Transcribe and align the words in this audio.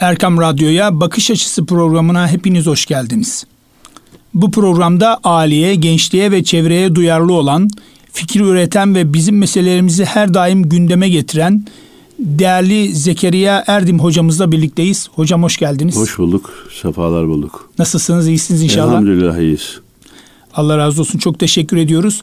Erkam 0.00 0.40
Radyo'ya 0.40 1.00
Bakış 1.00 1.30
Açısı 1.30 1.66
programına 1.66 2.28
hepiniz 2.28 2.66
hoş 2.66 2.86
geldiniz. 2.86 3.46
Bu 4.34 4.50
programda 4.50 5.18
aileye, 5.24 5.74
gençliğe 5.74 6.30
ve 6.30 6.44
çevreye 6.44 6.94
duyarlı 6.94 7.32
olan, 7.32 7.70
fikir 8.12 8.40
üreten 8.40 8.94
ve 8.94 9.12
bizim 9.12 9.38
meselelerimizi 9.38 10.04
her 10.04 10.34
daim 10.34 10.68
gündeme 10.68 11.08
getiren 11.08 11.64
değerli 12.18 12.94
Zekeriya 12.94 13.64
Erdim 13.66 13.98
hocamızla 14.00 14.52
birlikteyiz. 14.52 15.08
Hocam 15.14 15.42
hoş 15.42 15.56
geldiniz. 15.56 15.96
Hoş 15.96 16.18
bulduk, 16.18 16.68
sefalar 16.82 17.28
bulduk. 17.28 17.70
Nasılsınız, 17.78 18.28
iyisiniz 18.28 18.62
inşallah? 18.62 18.90
Elhamdülillah 18.90 19.38
iyiyiz. 19.38 19.80
Allah 20.54 20.78
razı 20.78 21.00
olsun, 21.00 21.18
çok 21.18 21.38
teşekkür 21.38 21.76
ediyoruz. 21.76 22.22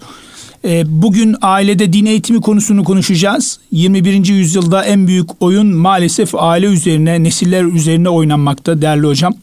Ee, 0.65 0.83
bugün 0.87 1.35
ailede 1.41 1.93
din 1.93 2.05
eğitimi 2.05 2.41
konusunu 2.41 2.83
konuşacağız. 2.83 3.59
21. 3.71 4.27
yüzyılda 4.27 4.85
en 4.85 5.07
büyük 5.07 5.41
oyun 5.41 5.67
maalesef 5.67 6.35
aile 6.35 6.65
üzerine, 6.65 7.23
nesiller 7.23 7.63
üzerine 7.63 8.09
oynanmakta 8.09 8.81
değerli 8.81 9.07
hocam. 9.07 9.33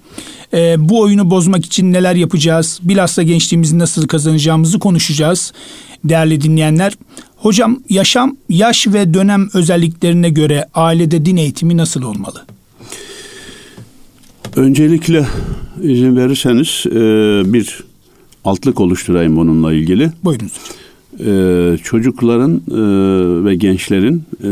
Ee, 0.55 0.77
bu 0.79 1.01
oyunu 1.01 1.31
bozmak 1.31 1.67
için 1.67 1.93
neler 1.93 2.15
yapacağız? 2.15 2.81
Bilhassa 2.83 3.23
gençliğimizi 3.23 3.79
nasıl 3.79 4.07
kazanacağımızı 4.07 4.79
konuşacağız 4.79 5.53
değerli 6.05 6.41
dinleyenler. 6.41 6.93
Hocam 7.37 7.81
yaşam, 7.89 8.37
yaş 8.49 8.87
ve 8.87 9.15
dönem 9.15 9.49
özelliklerine 9.55 10.31
göre 10.31 10.67
ailede 10.75 11.25
din 11.25 11.37
eğitimi 11.37 11.77
nasıl 11.77 12.03
olmalı? 12.03 12.45
Öncelikle 14.57 15.27
izin 15.83 16.17
verirseniz 16.17 16.85
e, 16.87 16.93
bir 17.53 17.85
altlık 18.45 18.81
oluşturayım 18.81 19.37
bununla 19.37 19.73
ilgili. 19.73 20.11
Buyurunuz 20.25 20.53
Ee, 21.21 21.77
çocukların 21.83 22.53
e, 22.53 23.45
ve 23.45 23.55
gençlerin 23.55 24.23
e, 24.45 24.51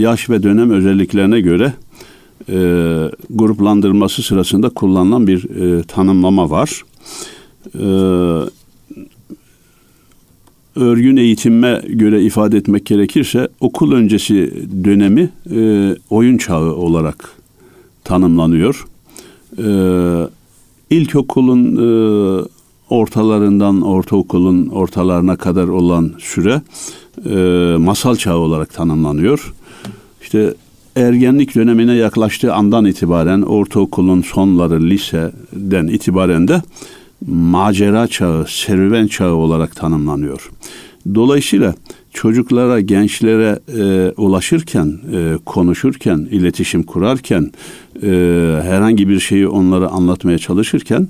yaş 0.00 0.30
ve 0.30 0.42
dönem 0.42 0.70
özelliklerine 0.70 1.40
göre 1.40 1.72
e, 2.48 2.58
gruplandırılması 3.30 4.22
sırasında 4.22 4.68
kullanılan 4.68 5.26
bir 5.26 5.50
e, 5.50 5.82
tanımlama 5.82 6.50
var. 6.50 6.82
E, 7.74 7.86
örgün 10.76 11.16
eğitime 11.16 11.82
göre 11.88 12.22
ifade 12.22 12.56
etmek 12.56 12.86
gerekirse 12.86 13.48
okul 13.60 13.92
öncesi 13.92 14.52
dönemi 14.84 15.30
e, 15.50 15.94
oyun 16.10 16.36
çağı 16.36 16.74
olarak 16.74 17.30
tanımlanıyor. 18.04 18.86
E, 19.58 19.68
ilkokulun 20.90 21.76
e, 21.76 21.86
ortalarından 22.90 23.82
ortaokulun 23.82 24.66
ortalarına 24.66 25.36
kadar 25.36 25.68
olan 25.68 26.12
süre 26.18 26.62
e, 27.30 27.76
masal 27.78 28.16
çağı 28.16 28.36
olarak 28.36 28.74
tanımlanıyor. 28.74 29.54
İşte 30.22 30.54
ergenlik 30.96 31.54
dönemine 31.54 31.94
yaklaştığı 31.94 32.54
andan 32.54 32.84
itibaren 32.84 33.42
ortaokulun 33.42 34.22
sonları 34.22 34.82
liseden 34.82 35.86
itibaren 35.86 36.48
de 36.48 36.62
macera 37.26 38.08
çağı, 38.08 38.46
serüven 38.48 39.06
çağı 39.06 39.34
olarak 39.34 39.76
tanımlanıyor. 39.76 40.50
Dolayısıyla 41.14 41.74
çocuklara, 42.12 42.80
gençlere 42.80 43.58
e, 43.78 44.12
ulaşırken, 44.16 44.98
e, 45.12 45.34
konuşurken, 45.46 46.28
iletişim 46.30 46.82
kurarken, 46.82 47.52
e, 48.02 48.08
herhangi 48.62 49.08
bir 49.08 49.20
şeyi 49.20 49.48
onlara 49.48 49.88
anlatmaya 49.88 50.38
çalışırken 50.38 51.08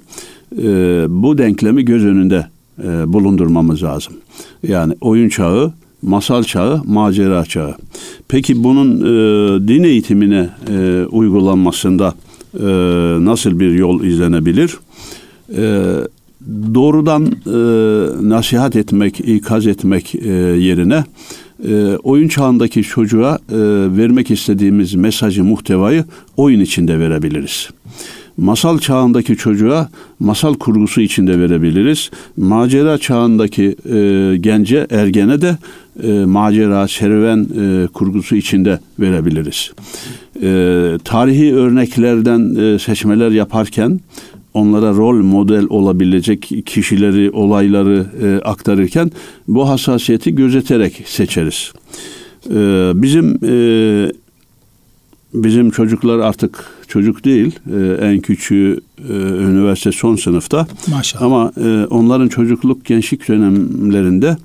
e, 0.53 0.65
bu 1.09 1.39
denklemi 1.39 1.85
göz 1.85 2.05
önünde 2.05 2.47
e, 2.85 3.13
bulundurmamız 3.13 3.83
lazım. 3.83 4.13
Yani 4.63 4.95
oyun 5.01 5.29
çağı, 5.29 5.73
masal 6.03 6.43
çağı, 6.43 6.83
macera 6.85 7.45
çağı. 7.45 7.75
Peki 8.29 8.65
bunun 8.65 9.01
e, 9.01 9.69
din 9.69 9.83
eğitimine 9.83 10.51
e, 10.71 11.05
uygulanmasında 11.05 12.15
e, 12.55 12.65
nasıl 13.25 13.61
bir 13.61 13.73
yol 13.73 14.05
izlenebilir? 14.05 14.79
E, 15.57 15.95
doğrudan 16.75 17.27
e, 17.27 17.59
nasihat 18.29 18.77
etmek, 18.77 19.21
ikaz 19.21 19.67
etmek 19.67 20.15
e, 20.15 20.31
yerine 20.33 21.05
e, 21.69 21.97
oyun 22.03 22.29
çağındaki 22.29 22.83
çocuğa 22.83 23.35
e, 23.35 23.59
vermek 23.97 24.31
istediğimiz 24.31 24.95
mesajı, 24.95 25.45
muhtevayı 25.45 26.05
oyun 26.37 26.61
içinde 26.61 27.01
verebiliriz. 27.01 27.69
Masal 28.37 28.79
çağındaki 28.79 29.37
çocuğa 29.37 29.89
masal 30.21 30.55
kurgusu 30.55 31.01
içinde 31.01 31.41
verebiliriz. 31.41 32.11
Macera 32.37 32.99
çağındaki 32.99 33.77
e, 33.93 34.37
gence, 34.37 34.87
ergene 34.91 35.41
de 35.41 35.59
e, 36.03 36.25
macera, 36.25 36.89
serüven 36.89 37.47
e, 37.61 37.87
kurgusu 37.87 38.37
içinde 38.37 38.81
verebiliriz. 39.01 39.73
E, 40.43 40.99
tarihi 41.05 41.55
örneklerden 41.55 42.55
e, 42.55 42.79
seçmeler 42.79 43.31
yaparken 43.31 44.01
onlara 44.55 44.91
rol 44.91 45.23
model 45.23 45.67
olabilecek 45.69 46.51
kişileri, 46.67 47.31
olayları 47.31 48.07
e, 48.23 48.41
aktarırken 48.45 49.11
bu 49.49 49.69
hassasiyeti 49.69 50.35
gözeterek 50.35 51.03
seçeriz. 51.07 51.73
E, 52.51 52.93
bizim 52.95 53.39
e, 53.45 54.13
bizim 55.35 55.71
çocuklar 55.71 56.19
artık 56.19 56.76
çocuk 56.89 57.25
değil, 57.25 57.59
e, 57.77 58.07
en 58.07 58.21
küçüğü 58.21 58.81
e, 59.09 59.13
üniversite 59.13 59.93
son 59.93 60.17
sınıfta. 60.17 60.67
Maşallah. 60.91 61.23
Ama 61.23 61.53
e, 61.57 61.87
onların 61.91 62.29
çocukluk, 62.29 62.85
gençlik 62.85 63.29
dönemlerinde 63.29 64.37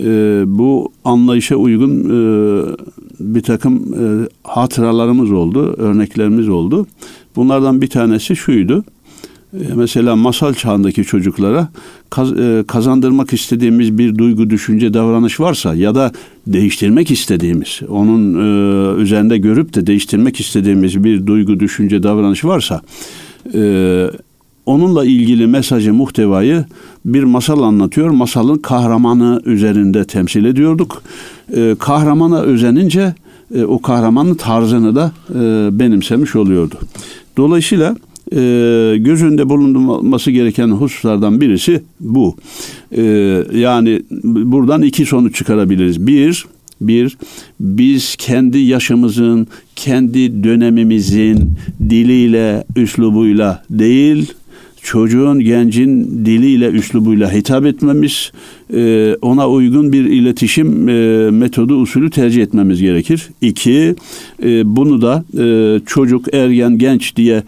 e, 0.00 0.44
bu 0.46 0.92
anlayışa 1.04 1.56
uygun 1.56 2.00
e, 2.00 2.16
bir 3.20 3.42
takım 3.42 3.94
e, 3.94 4.28
hatıralarımız 4.44 5.32
oldu, 5.32 5.74
örneklerimiz 5.78 6.48
oldu. 6.48 6.86
Bunlardan 7.36 7.82
bir 7.82 7.88
tanesi 7.88 8.36
şuydu. 8.36 8.84
E, 9.52 9.74
mesela 9.74 10.16
masal 10.16 10.54
çağındaki 10.54 11.04
çocuklara 11.04 11.68
kazandırmak 12.66 13.32
istediğimiz 13.32 13.98
bir 13.98 14.18
duygu, 14.18 14.50
düşünce, 14.50 14.94
davranış 14.94 15.40
varsa 15.40 15.74
ya 15.74 15.94
da 15.94 16.12
değiştirmek 16.46 17.10
istediğimiz, 17.10 17.80
onun 17.88 18.34
e, 18.34 19.02
üzerinde 19.02 19.38
görüp 19.38 19.74
de 19.74 19.86
değiştirmek 19.86 20.40
istediğimiz 20.40 21.04
bir 21.04 21.26
duygu, 21.26 21.60
düşünce, 21.60 22.02
davranış 22.02 22.44
varsa 22.44 22.80
e, 23.54 24.10
onunla 24.66 25.04
ilgili 25.04 25.46
mesajı, 25.46 25.94
muhtevayı 25.94 26.64
bir 27.04 27.24
masal 27.24 27.62
anlatıyor. 27.62 28.10
Masalın 28.10 28.58
kahramanı 28.58 29.42
üzerinde 29.44 30.04
temsil 30.04 30.44
ediyorduk. 30.44 31.02
E, 31.56 31.76
kahramana 31.78 32.40
özenince 32.40 33.14
e, 33.54 33.64
o 33.64 33.82
kahramanın 33.82 34.34
tarzını 34.34 34.94
da 34.94 35.12
e, 35.30 35.68
benimsemiş 35.78 36.36
oluyordu. 36.36 36.74
Dolayısıyla 37.36 37.96
e, 38.32 38.96
göz 38.98 39.22
önünde 39.22 39.48
gereken 40.30 40.68
hususlardan 40.68 41.40
birisi 41.40 41.82
bu. 42.00 42.36
E, 42.92 43.02
yani 43.54 44.02
buradan 44.24 44.82
iki 44.82 45.06
sonuç 45.06 45.36
çıkarabiliriz. 45.36 46.06
Bir, 46.06 46.46
bir, 46.80 47.16
biz 47.60 48.16
kendi 48.16 48.58
yaşımızın, 48.58 49.46
kendi 49.76 50.44
dönemimizin 50.44 51.52
diliyle, 51.90 52.64
üslubuyla 52.76 53.64
değil, 53.70 54.32
çocuğun, 54.86 55.40
gencin 55.40 56.24
diliyle, 56.24 56.66
üslubuyla 56.66 57.32
hitap 57.32 57.66
etmemiz, 57.66 58.32
e, 58.74 59.14
ona 59.22 59.48
uygun 59.48 59.92
bir 59.92 60.04
iletişim 60.04 60.88
e, 60.88 61.30
metodu, 61.30 61.74
usulü 61.74 62.10
tercih 62.10 62.42
etmemiz 62.42 62.80
gerekir. 62.80 63.28
İki, 63.40 63.94
e, 64.42 64.76
bunu 64.76 65.02
da 65.02 65.24
çocuk, 65.86 66.34
ergen, 66.34 66.78
genç 66.78 67.16
diye 67.16 67.42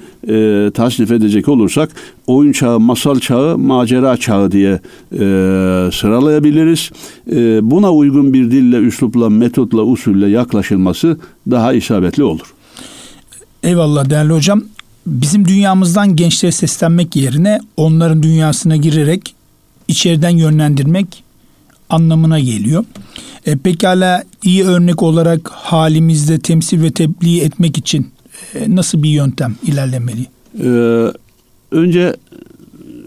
tasnif 0.71 1.12
edecek 1.12 1.49
olursak 1.49 1.91
oyun 2.26 2.53
çağı, 2.53 2.81
masal 2.81 3.19
çağı, 3.19 3.59
macera 3.59 4.16
çağı 4.16 4.53
diye 4.53 4.81
sıralayabiliriz. 5.93 6.91
buna 7.62 7.93
uygun 7.93 8.32
bir 8.32 8.50
dille, 8.50 8.76
üslupla, 8.76 9.31
metotla, 9.31 9.82
usulle 9.82 10.28
yaklaşılması 10.28 11.19
daha 11.50 11.72
isabetli 11.72 12.22
olur. 12.22 12.55
Eyvallah 13.62 14.10
değerli 14.10 14.32
hocam 14.32 14.62
bizim 15.09 15.49
dünyamızdan 15.49 16.17
gençlere 16.17 16.53
seslenmek 16.53 17.17
yerine 17.17 17.61
onların 17.77 18.23
dünyasına 18.23 18.77
girerek 18.77 19.35
içeriden 19.88 20.31
yönlendirmek 20.31 21.25
anlamına 21.91 22.41
geliyor. 22.41 22.85
E, 23.47 23.56
pekala 23.56 24.25
iyi 24.44 24.65
örnek 24.65 25.03
olarak 25.03 25.49
halimizde 25.49 26.38
temsil 26.38 26.82
ve 26.82 26.91
tebliğ 26.91 27.41
etmek 27.41 27.79
için 27.79 28.06
e, 28.55 28.77
nasıl 28.77 29.03
bir 29.03 29.11
yöntem 29.11 29.55
ilerlemeli? 29.67 30.27
Ee, 30.65 31.12
önce 31.71 32.17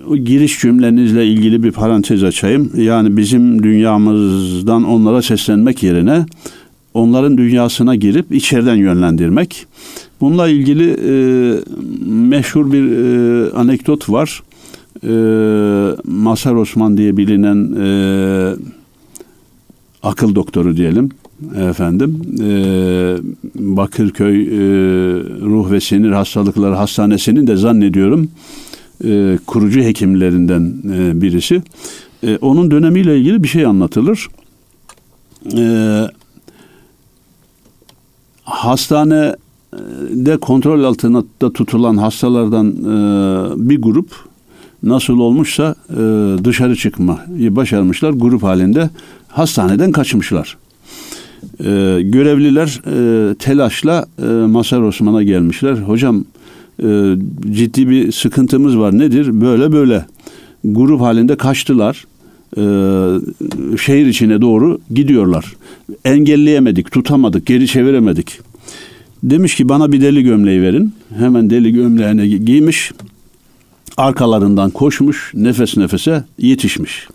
o 0.07 0.17
giriş 0.17 0.59
cümlenizle 0.59 1.27
ilgili 1.27 1.63
bir 1.63 1.71
parantez 1.71 2.23
açayım. 2.23 2.71
Yani 2.77 3.17
bizim 3.17 3.63
dünyamızdan 3.63 4.83
onlara 4.83 5.21
seslenmek 5.21 5.83
yerine 5.83 6.25
onların 6.93 7.37
dünyasına 7.37 7.95
girip 7.95 8.31
içeriden 8.35 8.75
yönlendirmek. 8.75 9.65
Bununla 10.21 10.47
ilgili 10.47 10.89
e, 10.89 11.13
meşhur 12.05 12.71
bir 12.71 12.91
e, 12.91 13.51
anekdot 13.51 14.09
var. 14.09 14.43
E, 15.03 15.13
Masar 16.05 16.55
Osman 16.55 16.97
diye 16.97 17.17
bilinen 17.17 17.75
e, 17.81 18.55
akıl 20.03 20.35
doktoru 20.35 20.77
diyelim. 20.77 21.09
efendim 21.55 22.21
e, 22.41 22.49
Bakırköy 23.55 24.41
e, 24.41 24.49
Ruh 25.41 25.71
ve 25.71 25.79
Sinir 25.79 26.11
Hastalıkları 26.11 26.75
Hastanesi'nin 26.75 27.47
de 27.47 27.55
zannediyorum 27.55 28.29
e, 29.05 29.39
kurucu 29.47 29.81
hekimlerinden 29.81 30.73
e, 30.93 31.21
birisi. 31.21 31.61
E, 32.23 32.37
onun 32.37 32.71
dönemiyle 32.71 33.17
ilgili 33.17 33.43
bir 33.43 33.47
şey 33.47 33.65
anlatılır. 33.65 34.27
E, 35.57 36.05
hastanede 38.51 40.37
kontrol 40.41 40.83
altında 40.83 41.23
tutulan 41.53 41.97
hastalardan 41.97 42.67
e, 42.67 43.69
bir 43.69 43.81
grup 43.81 44.11
nasıl 44.83 45.19
olmuşsa 45.19 45.75
e, 45.89 45.95
dışarı 46.43 46.75
çıkmayı 46.75 47.55
başarmışlar. 47.55 48.11
Grup 48.11 48.43
halinde 48.43 48.89
hastaneden 49.27 49.91
kaçmışlar. 49.91 50.57
E, 51.59 52.01
görevliler 52.01 52.81
telaşla 53.35 54.05
e, 54.21 54.25
Masar 54.25 54.81
Osman'a 54.81 55.23
gelmişler. 55.23 55.73
Hocam 55.73 56.25
ciddi 57.51 57.89
bir 57.89 58.11
sıkıntımız 58.11 58.77
var. 58.77 58.97
Nedir? 58.97 59.41
Böyle 59.41 59.71
böyle. 59.71 60.05
Grup 60.63 61.01
halinde 61.01 61.35
kaçtılar. 61.35 62.05
E, 62.57 62.63
şehir 63.77 64.05
içine 64.05 64.41
doğru 64.41 64.79
gidiyorlar. 64.93 65.53
Engelleyemedik, 66.05 66.91
tutamadık, 66.91 67.45
geri 67.45 67.67
çeviremedik. 67.67 68.39
Demiş 69.23 69.55
ki 69.55 69.69
bana 69.69 69.91
bir 69.91 70.01
deli 70.01 70.23
gömleği 70.23 70.61
verin. 70.61 70.93
Hemen 71.17 71.49
deli 71.49 71.73
gömleğini 71.73 72.45
giymiş. 72.45 72.91
Arkalarından 73.97 74.69
koşmuş, 74.69 75.31
nefes 75.33 75.77
nefese 75.77 76.23
yetişmiş. 76.37 77.07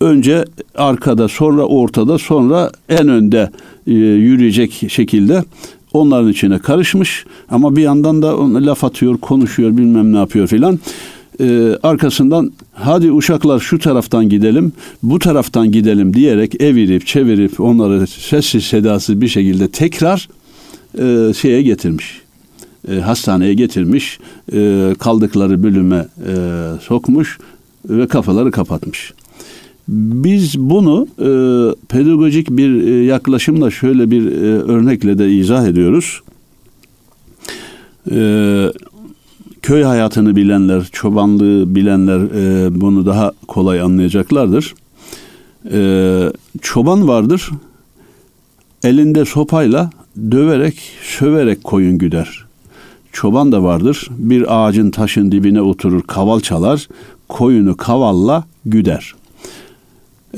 Önce 0.00 0.44
arkada, 0.74 1.28
sonra 1.28 1.62
ortada, 1.62 2.18
sonra 2.18 2.70
en 2.88 3.08
önde 3.08 3.50
e, 3.86 3.92
yürüyecek 3.92 4.84
şekilde 4.88 5.44
onların 5.92 6.28
içine 6.28 6.58
karışmış 6.58 7.24
ama 7.50 7.76
bir 7.76 7.82
yandan 7.82 8.22
da 8.22 8.54
laf 8.66 8.84
atıyor, 8.84 9.18
konuşuyor, 9.18 9.76
bilmem 9.76 10.12
ne 10.12 10.16
yapıyor 10.16 10.46
filan. 10.46 10.78
Ee, 11.40 11.78
arkasından 11.82 12.52
hadi 12.72 13.12
uşaklar 13.12 13.60
şu 13.60 13.78
taraftan 13.78 14.28
gidelim, 14.28 14.72
bu 15.02 15.18
taraftan 15.18 15.72
gidelim 15.72 16.14
diyerek 16.14 16.62
evirip 16.62 17.06
çevirip 17.06 17.60
onları 17.60 18.06
sessiz 18.06 18.64
sedasız 18.64 19.20
bir 19.20 19.28
şekilde 19.28 19.68
tekrar 19.68 20.28
e, 20.98 21.34
şeye 21.34 21.62
getirmiş. 21.62 22.20
E, 22.88 22.94
hastaneye 22.94 23.54
getirmiş, 23.54 24.18
e, 24.52 24.94
kaldıkları 24.98 25.62
bölüme 25.62 26.06
e, 26.26 26.34
sokmuş 26.82 27.38
ve 27.88 28.06
kafaları 28.06 28.50
kapatmış. 28.50 29.12
Biz 29.88 30.58
bunu 30.58 31.06
e, 31.18 31.28
pedagojik 31.88 32.50
bir 32.50 32.82
e, 32.86 33.04
yaklaşımla 33.04 33.70
şöyle 33.70 34.10
bir 34.10 34.26
e, 34.26 34.62
örnekle 34.62 35.18
de 35.18 35.30
izah 35.30 35.66
ediyoruz. 35.66 36.20
E, 38.10 38.16
köy 39.70 39.82
hayatını 39.82 40.36
bilenler, 40.36 40.88
çobanlığı 40.92 41.74
bilenler 41.74 42.20
e, 42.20 42.80
bunu 42.80 43.06
daha 43.06 43.32
kolay 43.48 43.80
anlayacaklardır. 43.80 44.74
E, 45.72 46.32
çoban 46.62 47.08
vardır, 47.08 47.50
elinde 48.84 49.24
sopayla 49.24 49.90
döverek, 50.30 50.80
söverek 51.02 51.64
koyun 51.64 51.98
güder. 51.98 52.44
Çoban 53.12 53.52
da 53.52 53.62
vardır, 53.62 54.08
bir 54.10 54.44
ağacın 54.56 54.90
taşın 54.90 55.32
dibine 55.32 55.60
oturur, 55.60 56.02
kaval 56.02 56.40
çalar, 56.40 56.88
koyunu 57.28 57.76
kavalla 57.76 58.44
güder. 58.66 59.14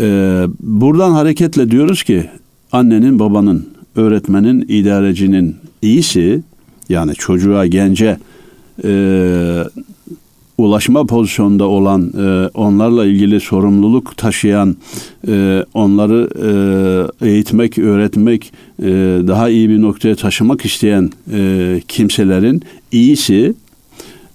Ee, 0.00 0.46
buradan 0.61 1.11
hareketle 1.11 1.70
diyoruz 1.70 2.02
ki 2.02 2.31
annenin, 2.73 3.19
babanın, 3.19 3.69
öğretmenin, 3.96 4.64
idarecinin 4.69 5.56
iyisi 5.82 6.43
yani 6.88 7.14
çocuğa, 7.14 7.67
gence 7.67 8.19
e, 8.85 9.65
ulaşma 10.59 11.07
pozisyonda 11.07 11.65
olan, 11.65 12.13
e, 12.19 12.49
onlarla 12.55 13.07
ilgili 13.07 13.41
sorumluluk 13.41 14.17
taşıyan, 14.17 14.77
e, 15.29 15.65
onları 15.75 16.29
e, 17.23 17.29
eğitmek, 17.29 17.79
öğretmek, 17.79 18.53
e, 18.83 18.89
daha 19.27 19.49
iyi 19.49 19.69
bir 19.69 19.83
noktaya 19.83 20.17
taşımak 20.17 20.65
isteyen 20.65 21.11
e, 21.33 21.81
kimselerin 21.89 22.63
iyisi 22.93 23.55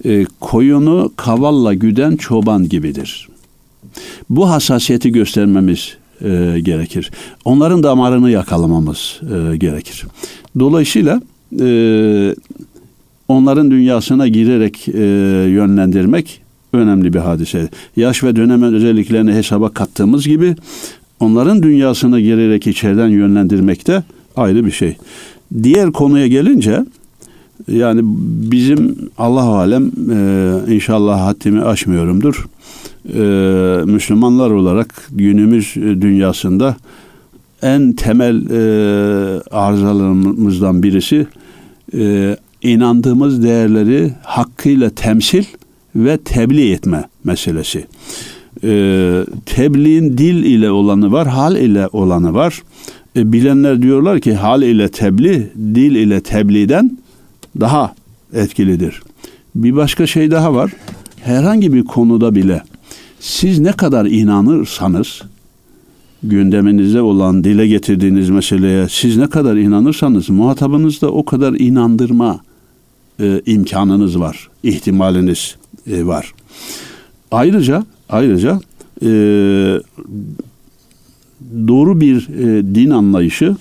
e, 0.06 0.26
koyunu 0.40 1.12
kavalla 1.16 1.74
güden 1.74 2.16
çoban 2.16 2.70
gibidir. 2.70 3.28
Bu 4.30 4.50
hassasiyeti 4.50 5.12
göstermemiz 5.12 5.98
e, 6.22 6.60
gerekir. 6.62 7.12
Onların 7.46 7.84
damarını 7.84 8.32
yakalamamız 8.32 9.20
e, 9.22 9.58
gerekir. 9.58 10.06
Dolayısıyla 10.60 11.22
e, 11.60 11.66
onların 13.28 13.72
dünyasına 13.72 14.28
girerek 14.28 14.88
e, 14.88 15.02
yönlendirmek 15.50 16.42
önemli 16.74 17.14
bir 17.14 17.20
hadise. 17.20 17.70
Yaş 17.96 18.24
ve 18.24 18.36
dönemin 18.36 18.74
özelliklerini 18.74 19.34
hesaba 19.34 19.70
kattığımız 19.70 20.28
gibi 20.28 20.56
onların 21.20 21.64
dünyasına 21.64 22.20
girerek 22.20 22.68
içeriden 22.68 23.08
yönlendirmek 23.08 23.88
de 23.88 24.04
ayrı 24.36 24.66
bir 24.66 24.72
şey. 24.72 24.98
Diğer 25.64 25.92
konuya 25.92 26.28
gelince 26.28 26.86
yani 27.68 28.02
bizim 28.52 29.10
Allah 29.18 29.42
alem 29.42 29.92
e, 30.12 30.74
inşallah 30.76 31.22
haddimi 31.22 31.62
aşmıyorumdur. 31.62 32.48
E, 33.14 33.22
Müslümanlar 33.86 34.52
olarak 34.52 35.08
günümüz 35.12 35.76
dünyasında 35.76 36.76
en 37.62 37.94
temel 37.94 38.50
e, 38.50 38.60
arızalarımızdan 39.52 40.84
birisi 40.84 41.28
e, 41.98 42.38
inandığımız 42.62 43.44
değerleri 43.44 44.14
hakkıyla 44.24 44.90
temsil 44.90 45.44
ve 45.96 46.18
tebliğ 46.18 46.72
etme 46.72 47.04
meselesi. 47.24 47.88
E, 48.64 49.26
tebliğin 49.46 50.18
dil 50.18 50.44
ile 50.44 50.72
olanı 50.72 51.12
var, 51.12 51.28
hal 51.28 51.56
ile 51.56 51.88
olanı 51.88 52.34
var. 52.34 52.64
E, 53.16 53.32
bilenler 53.34 53.82
diyorlar 53.82 54.20
ki 54.20 54.34
hal 54.34 54.62
ile 54.62 54.90
tebliğ, 54.90 55.48
dil 55.56 55.96
ile 55.96 56.22
tebliğden 56.22 56.98
daha 57.60 57.96
etkilidir. 58.34 59.02
Bir 59.56 59.76
başka 59.76 60.08
şey 60.08 60.32
daha 60.32 60.54
var. 60.54 60.72
Herhangi 61.22 61.74
bir 61.74 61.84
konuda 61.84 62.36
bile 62.36 62.62
siz 63.20 63.60
ne 63.60 63.72
kadar 63.72 64.06
inanırsanız 64.06 65.22
gündeminizde 66.24 67.02
olan 67.02 67.44
dile 67.44 67.68
getirdiğiniz 67.68 68.30
meseleye 68.30 68.90
siz 68.90 69.18
ne 69.18 69.28
kadar 69.28 69.56
inanırsanız 69.56 70.30
muhatabınızda 70.30 71.12
o 71.12 71.26
kadar 71.26 71.54
inandırma 71.54 72.40
e, 73.20 73.42
imkanınız 73.46 74.20
var, 74.20 74.50
ihtimaliniz 74.64 75.56
e, 75.92 76.06
var. 76.06 76.34
Ayrıca 77.32 77.84
ayrıca 78.10 78.60
e, 79.02 79.10
doğru 81.68 82.02
bir 82.02 82.28
e, 82.30 82.76
din 82.76 82.90
anlayışı 82.90 83.56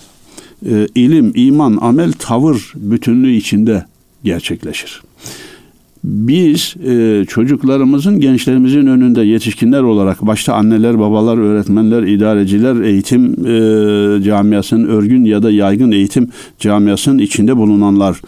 e, 0.66 0.86
ilim, 0.94 1.32
iman, 1.34 1.78
amel, 1.80 2.12
tavır 2.12 2.72
bütünlüğü 2.76 3.32
içinde 3.32 3.84
gerçekleşir. 4.24 5.02
Biz 6.04 6.74
e, 6.86 7.24
çocuklarımızın, 7.28 8.20
gençlerimizin 8.20 8.86
önünde 8.86 9.22
yetişkinler 9.22 9.82
olarak 9.82 10.26
başta 10.26 10.54
anneler, 10.54 10.98
babalar, 10.98 11.38
öğretmenler, 11.38 12.02
idareciler, 12.02 12.80
eğitim 12.80 13.46
e, 13.46 14.22
camiasının 14.22 14.88
örgün 14.88 15.24
ya 15.24 15.42
da 15.42 15.50
yaygın 15.50 15.92
eğitim 15.92 16.28
camiasının 16.58 17.18
içinde 17.18 17.56
bulunanlar 17.56 18.20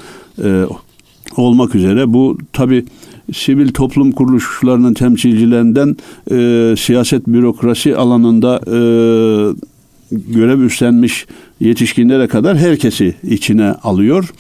e, 0.45 0.65
olmak 1.37 1.75
üzere 1.75 2.13
bu 2.13 2.39
tabi 2.53 2.85
sivil 3.35 3.69
toplum 3.69 4.13
kuruluşlarının 4.13 4.95
temsilcilerinden 4.95 5.97
e, 6.31 6.75
siyaset 6.79 7.27
bürokrasi 7.27 7.97
alanında 7.97 8.61
e, 8.67 8.79
görev 10.11 10.61
üstlenmiş 10.61 11.27
yetişkinlere 11.61 12.27
kadar 12.27 12.59
herkesi 12.59 13.15
içine 13.23 13.73
alıyor. 13.73 14.33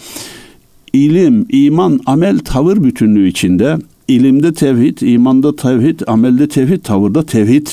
İlim, 0.93 1.47
iman, 1.51 2.01
amel, 2.07 2.39
tavır 2.39 2.85
bütünlüğü 2.85 3.29
içinde 3.29 3.79
ilimde 4.09 4.53
tevhid, 4.53 5.01
imanda 5.01 5.57
tevhid, 5.57 6.01
amelde 6.07 6.49
tevhid, 6.49 6.81
tavırda 6.81 7.27
tevhid 7.27 7.67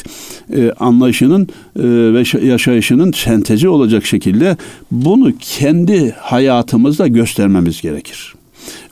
e, 0.56 0.72
anlayışının 0.72 1.48
e, 1.76 1.84
ve 1.84 2.48
yaşayışının 2.48 3.12
sentezi 3.12 3.70
olacak 3.70 4.06
şekilde 4.06 4.58
bunu 4.92 5.34
kendi 5.40 6.12
hayatımızda 6.12 7.08
göstermemiz 7.08 7.82
gerekir. 7.82 8.36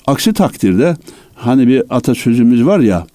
Aksi 0.07 0.33
takdirde 0.33 0.95
hani 1.35 1.67
bir 1.67 1.83
atasözümüz 1.89 2.65
var 2.65 2.79
ya 2.79 3.07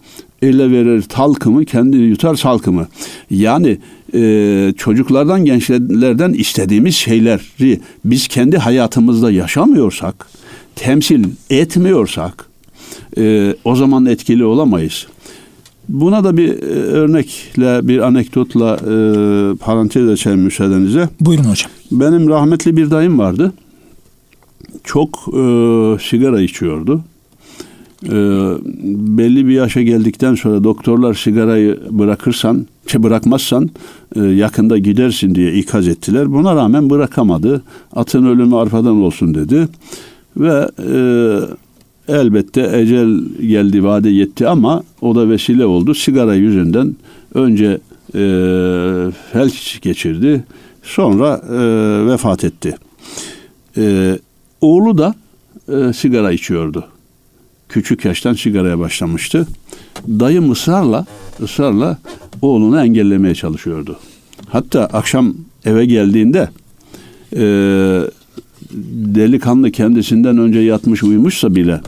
ele 0.43 0.71
verir 0.71 1.03
talkımı 1.03 1.65
kendi 1.65 1.97
yutar 1.97 2.35
salkımı. 2.35 2.87
Yani 3.31 3.79
e, 4.15 4.73
çocuklardan 4.77 5.45
gençlerden 5.45 6.33
istediğimiz 6.33 6.95
şeyleri 6.95 7.81
biz 8.05 8.29
kendi 8.29 8.59
hayatımızda 8.59 9.31
yaşamıyorsak, 9.31 10.29
temsil 10.77 11.25
etmiyorsak 11.51 12.47
e, 13.19 13.55
o 13.65 13.77
zaman 13.77 14.07
etkili 14.07 14.45
olamayız. 14.45 15.07
Buna 15.89 16.25
da 16.25 16.37
bir 16.37 16.49
e, 16.49 16.67
örnekle, 16.73 17.89
bir 17.89 17.99
anekdotla 17.99 18.75
e, 18.75 18.93
parantez 19.57 20.09
açayım 20.09 20.41
müsaadenizle. 20.41 21.09
Buyurun 21.21 21.45
hocam. 21.45 21.71
Benim 21.91 22.29
rahmetli 22.29 22.77
bir 22.77 22.91
dayım 22.91 23.19
vardı. 23.19 23.53
Çok 24.89 25.29
e, 25.29 25.43
sigara 26.01 26.41
içiyordu. 26.41 27.01
E, 28.05 28.17
belli 29.19 29.47
bir 29.47 29.53
yaşa 29.53 29.83
geldikten 29.83 30.35
sonra 30.35 30.65
doktorlar 30.65 31.15
sigarayı 31.15 31.79
bırakırsan, 31.91 32.67
ki 32.87 33.03
bırakmazsan 33.03 33.71
e, 34.17 34.21
yakında 34.21 34.79
gidersin 34.79 35.35
diye 35.35 35.53
ikaz 35.53 35.89
ettiler. 35.89 36.33
Buna 36.33 36.57
rağmen 36.57 36.91
bırakamadı. 36.91 37.63
Atın 37.93 38.27
ölümü 38.27 38.57
arpadan 38.57 39.03
olsun 39.03 39.35
dedi. 39.35 39.69
Ve 40.37 40.69
e, 40.79 41.01
elbette 42.09 42.71
ecel 42.73 43.21
geldi, 43.41 43.85
vade 43.85 44.11
yetti 44.11 44.49
ama 44.49 44.83
o 45.01 45.15
da 45.15 45.29
vesile 45.29 45.67
oldu. 45.67 45.95
Sigara 45.95 46.35
yüzünden 46.35 46.97
önce 47.35 47.79
e, 48.15 48.21
felç 49.33 49.81
geçirdi, 49.83 50.45
sonra 50.83 51.41
e, 51.53 51.59
vefat 52.07 52.45
etti. 52.45 52.77
E, 53.77 54.19
oğlu 54.61 54.99
da 54.99 55.15
e, 55.69 55.93
sigara 55.93 56.33
içiyordu. 56.33 56.85
Küçük 57.69 58.05
yaştan 58.05 58.35
sigaraya 58.35 58.79
başlamıştı. 58.79 59.47
Dayım 60.09 60.51
ısrarla, 60.51 61.07
ısrarla 61.43 61.99
oğlunu 62.43 62.81
engellemeye 62.81 63.35
çalışıyordu. 63.35 63.99
Hatta 64.49 64.85
akşam 64.85 65.35
eve 65.65 65.87
geldiğinde 65.87 66.49
e, 67.37 67.41
delikanlı 69.15 69.71
kendisinden 69.71 70.39
önce 70.39 70.59
yatmış 70.59 71.03
uyumuşsa 71.03 71.55
bile 71.55 71.81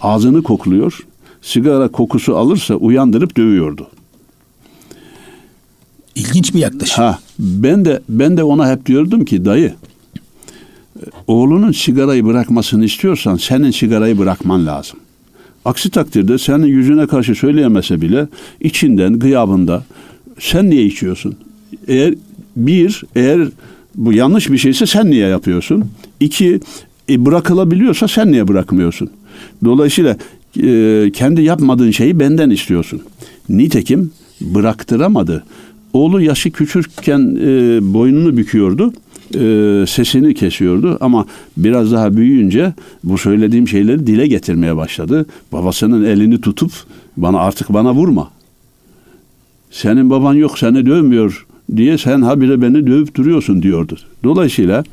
ağzını 0.00 0.42
kokluyor. 0.42 1.06
Sigara 1.42 1.88
kokusu 1.88 2.36
alırsa 2.36 2.74
uyandırıp 2.74 3.36
dövüyordu. 3.36 3.88
İlginç 6.14 6.54
bir 6.54 6.58
yaklaşım. 6.58 7.04
Ha, 7.04 7.18
ben 7.38 7.84
de 7.84 8.00
ben 8.08 8.36
de 8.36 8.44
ona 8.44 8.70
hep 8.70 8.86
diyordum 8.86 9.24
ki 9.24 9.44
dayı 9.44 9.74
oğlunun 11.26 11.72
sigarayı 11.72 12.24
bırakmasını 12.24 12.84
istiyorsan 12.84 13.36
senin 13.36 13.70
sigarayı 13.70 14.18
bırakman 14.18 14.66
lazım. 14.66 14.98
Aksi 15.64 15.90
takdirde 15.90 16.38
senin 16.38 16.66
yüzüne 16.66 17.06
karşı 17.06 17.34
söyleyemese 17.34 18.00
bile 18.00 18.28
içinden, 18.60 19.18
gıyabında 19.18 19.84
sen 20.38 20.70
niye 20.70 20.84
içiyorsun? 20.84 21.36
Eğer 21.88 22.14
bir, 22.56 23.02
eğer 23.16 23.48
bu 23.94 24.12
yanlış 24.12 24.50
bir 24.50 24.58
şeyse 24.58 24.86
sen 24.86 25.10
niye 25.10 25.28
yapıyorsun? 25.28 25.84
İki, 26.20 26.60
e, 27.08 27.26
bırakılabiliyorsa 27.26 28.08
sen 28.08 28.32
niye 28.32 28.48
bırakmıyorsun? 28.48 29.10
Dolayısıyla 29.64 30.16
e, 30.62 31.10
kendi 31.14 31.42
yapmadığın 31.42 31.90
şeyi 31.90 32.20
benden 32.20 32.50
istiyorsun. 32.50 33.02
Nitekim 33.48 34.10
bıraktıramadı. 34.40 35.44
Oğlu 35.92 36.20
yaşı 36.20 36.50
küçükken 36.50 37.36
e, 37.40 37.48
boynunu 37.94 38.36
büküyordu 38.36 38.92
e, 39.34 39.84
sesini 39.86 40.34
kesiyordu 40.34 40.98
ama 41.00 41.26
biraz 41.56 41.92
daha 41.92 42.16
büyüyünce 42.16 42.72
bu 43.04 43.18
söylediğim 43.18 43.68
şeyleri 43.68 44.06
dile 44.06 44.26
getirmeye 44.26 44.76
başladı. 44.76 45.26
Babasının 45.52 46.04
elini 46.04 46.40
tutup 46.40 46.72
bana 47.16 47.38
artık 47.40 47.68
bana 47.72 47.94
vurma. 47.94 48.30
Senin 49.70 50.10
baban 50.10 50.34
yok 50.34 50.58
seni 50.58 50.86
dövmüyor 50.86 51.46
diye 51.76 51.98
sen 51.98 52.22
habire 52.22 52.62
beni 52.62 52.86
dövüp 52.86 53.14
duruyorsun 53.14 53.62
diyordu. 53.62 53.96
Dolayısıyla 54.24 54.84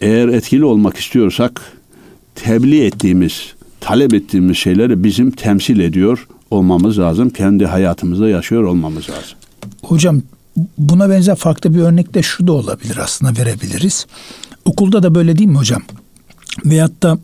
eğer 0.00 0.28
etkili 0.28 0.64
olmak 0.64 0.96
istiyorsak 0.96 1.62
tebliğ 2.34 2.84
ettiğimiz, 2.84 3.54
talep 3.80 4.14
ettiğimiz 4.14 4.56
şeyleri 4.56 5.04
bizim 5.04 5.30
temsil 5.30 5.80
ediyor 5.80 6.26
olmamız 6.50 6.98
lazım. 6.98 7.30
Kendi 7.30 7.66
hayatımızda 7.66 8.28
yaşıyor 8.28 8.62
olmamız 8.62 9.10
lazım. 9.10 9.38
Hocam 9.82 10.22
buna 10.78 11.10
benzer 11.10 11.36
farklı 11.36 11.74
bir 11.74 11.80
örnek 11.80 12.14
de 12.14 12.22
şu 12.22 12.46
da 12.46 12.52
olabilir 12.52 12.96
aslında 12.96 13.40
verebiliriz. 13.40 14.06
Okulda 14.64 15.02
da 15.02 15.14
böyle 15.14 15.38
değil 15.38 15.48
mi 15.48 15.58
hocam? 15.58 15.82
Veyahut 16.64 17.02
da 17.02 17.18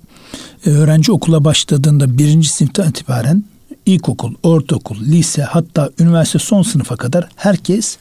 e, 0.66 0.70
öğrenci 0.70 1.12
okula 1.12 1.44
başladığında 1.44 2.18
birinci 2.18 2.48
sınıftan 2.48 2.88
itibaren 2.88 3.44
ilkokul, 3.86 4.34
ortaokul, 4.42 5.00
lise 5.00 5.42
hatta 5.42 5.90
üniversite 5.98 6.38
son 6.38 6.62
sınıfa 6.62 6.96
kadar 6.96 7.28
herkes 7.36 7.98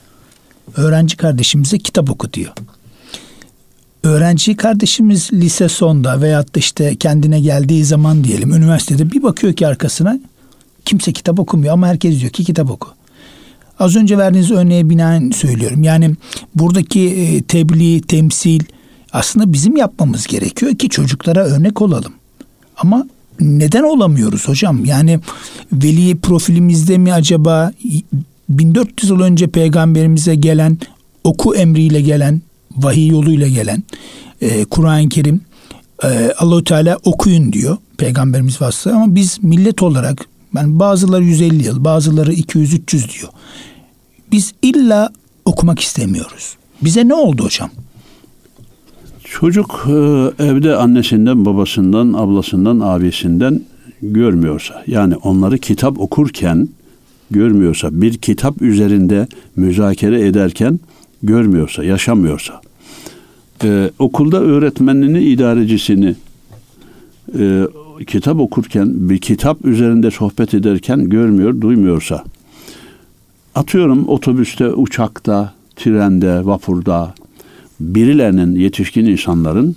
öğrenci 0.75 1.17
kardeşimize 1.17 1.77
kitap 1.77 2.09
oku 2.09 2.33
diyor. 2.33 2.53
Öğrenci 4.03 4.55
kardeşimiz 4.55 5.33
lise 5.33 5.69
sonda 5.69 6.21
veyahut 6.21 6.55
da 6.55 6.59
işte 6.59 6.95
kendine 6.95 7.39
geldiği 7.39 7.85
zaman 7.85 8.23
diyelim 8.23 8.53
üniversitede 8.53 9.11
bir 9.11 9.23
bakıyor 9.23 9.53
ki 9.53 9.67
arkasına 9.67 10.19
kimse 10.85 11.13
kitap 11.13 11.39
okumuyor 11.39 11.73
ama 11.73 11.87
herkes 11.87 12.19
diyor 12.19 12.31
ki 12.31 12.43
kitap 12.43 12.69
oku. 12.69 12.89
Az 13.79 13.95
önce 13.95 14.17
verdiğiniz 14.17 14.51
örneğe 14.51 14.89
binaen 14.89 15.31
söylüyorum. 15.31 15.83
Yani 15.83 16.15
buradaki 16.55 17.01
e, 17.01 17.41
tebliğ, 17.41 18.01
temsil 18.01 18.61
aslında 19.11 19.53
bizim 19.53 19.77
yapmamız 19.77 20.27
gerekiyor 20.27 20.75
ki 20.75 20.89
çocuklara 20.89 21.45
örnek 21.45 21.81
olalım. 21.81 22.13
Ama 22.77 23.07
neden 23.39 23.83
olamıyoruz 23.83 24.47
hocam? 24.47 24.85
Yani 24.85 25.19
veli 25.73 26.17
profilimizde 26.17 26.97
mi 26.97 27.13
acaba 27.13 27.71
1400 28.49 29.09
yıl 29.09 29.19
önce 29.19 29.47
peygamberimize 29.47 30.35
gelen 30.35 30.77
oku 31.23 31.55
emriyle 31.55 32.01
gelen 32.01 32.41
vahiy 32.77 33.07
yoluyla 33.07 33.47
gelen 33.47 33.83
e, 34.41 34.65
Kur'an-ı 34.65 35.09
Kerim 35.09 35.41
e, 36.03 36.33
Allahu 36.37 36.63
Teala 36.63 36.99
okuyun 37.03 37.53
diyor 37.53 37.77
peygamberimiz 37.97 38.61
vasıtası 38.61 38.95
ama 38.95 39.15
biz 39.15 39.43
millet 39.43 39.83
olarak 39.83 40.27
yani 40.55 40.79
bazıları 40.79 41.23
150 41.23 41.65
yıl, 41.65 41.83
bazıları 41.83 42.33
200-300 42.33 42.89
diyor. 42.91 43.29
Biz 44.31 44.53
illa 44.61 45.09
okumak 45.45 45.79
istemiyoruz. 45.79 46.55
Bize 46.81 47.07
ne 47.07 47.13
oldu 47.13 47.43
hocam? 47.43 47.69
Çocuk 49.23 49.85
e, 49.87 49.91
evde 50.43 50.75
annesinden, 50.75 51.45
babasından, 51.45 52.13
ablasından, 52.13 52.79
abisinden 52.79 53.61
görmüyorsa, 54.01 54.83
yani 54.87 55.15
onları 55.15 55.57
kitap 55.57 55.99
okurken 55.99 56.69
görmüyorsa, 57.31 58.01
bir 58.01 58.17
kitap 58.17 58.61
üzerinde 58.61 59.27
müzakere 59.55 60.27
ederken 60.27 60.79
görmüyorsa, 61.23 61.83
yaşamıyorsa, 61.83 62.61
e, 63.63 63.91
okulda 63.99 64.41
öğretmenini, 64.41 65.23
idarecisini, 65.23 66.15
e, 67.39 67.67
kitap 68.03 68.39
okurken, 68.39 69.09
bir 69.09 69.17
kitap 69.17 69.65
üzerinde 69.65 70.11
sohbet 70.11 70.53
ederken 70.53 71.09
görmüyor, 71.09 71.61
duymuyorsa, 71.61 72.23
atıyorum 73.55 74.07
otobüste, 74.07 74.69
uçakta, 74.69 75.53
trende, 75.75 76.45
vapurda, 76.45 77.13
birilerinin, 77.79 78.55
yetişkin 78.55 79.05
insanların 79.05 79.75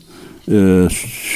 e, 0.50 0.88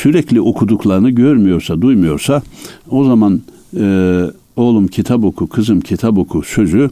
sürekli 0.02 0.40
okuduklarını 0.40 1.10
görmüyorsa, 1.10 1.80
duymuyorsa, 1.80 2.42
o 2.90 3.04
zaman 3.04 3.42
e, 3.76 4.20
oğlum 4.56 4.86
kitap 4.88 5.24
oku, 5.24 5.46
kızım 5.46 5.80
kitap 5.80 6.18
oku 6.18 6.42
sözü 6.42 6.90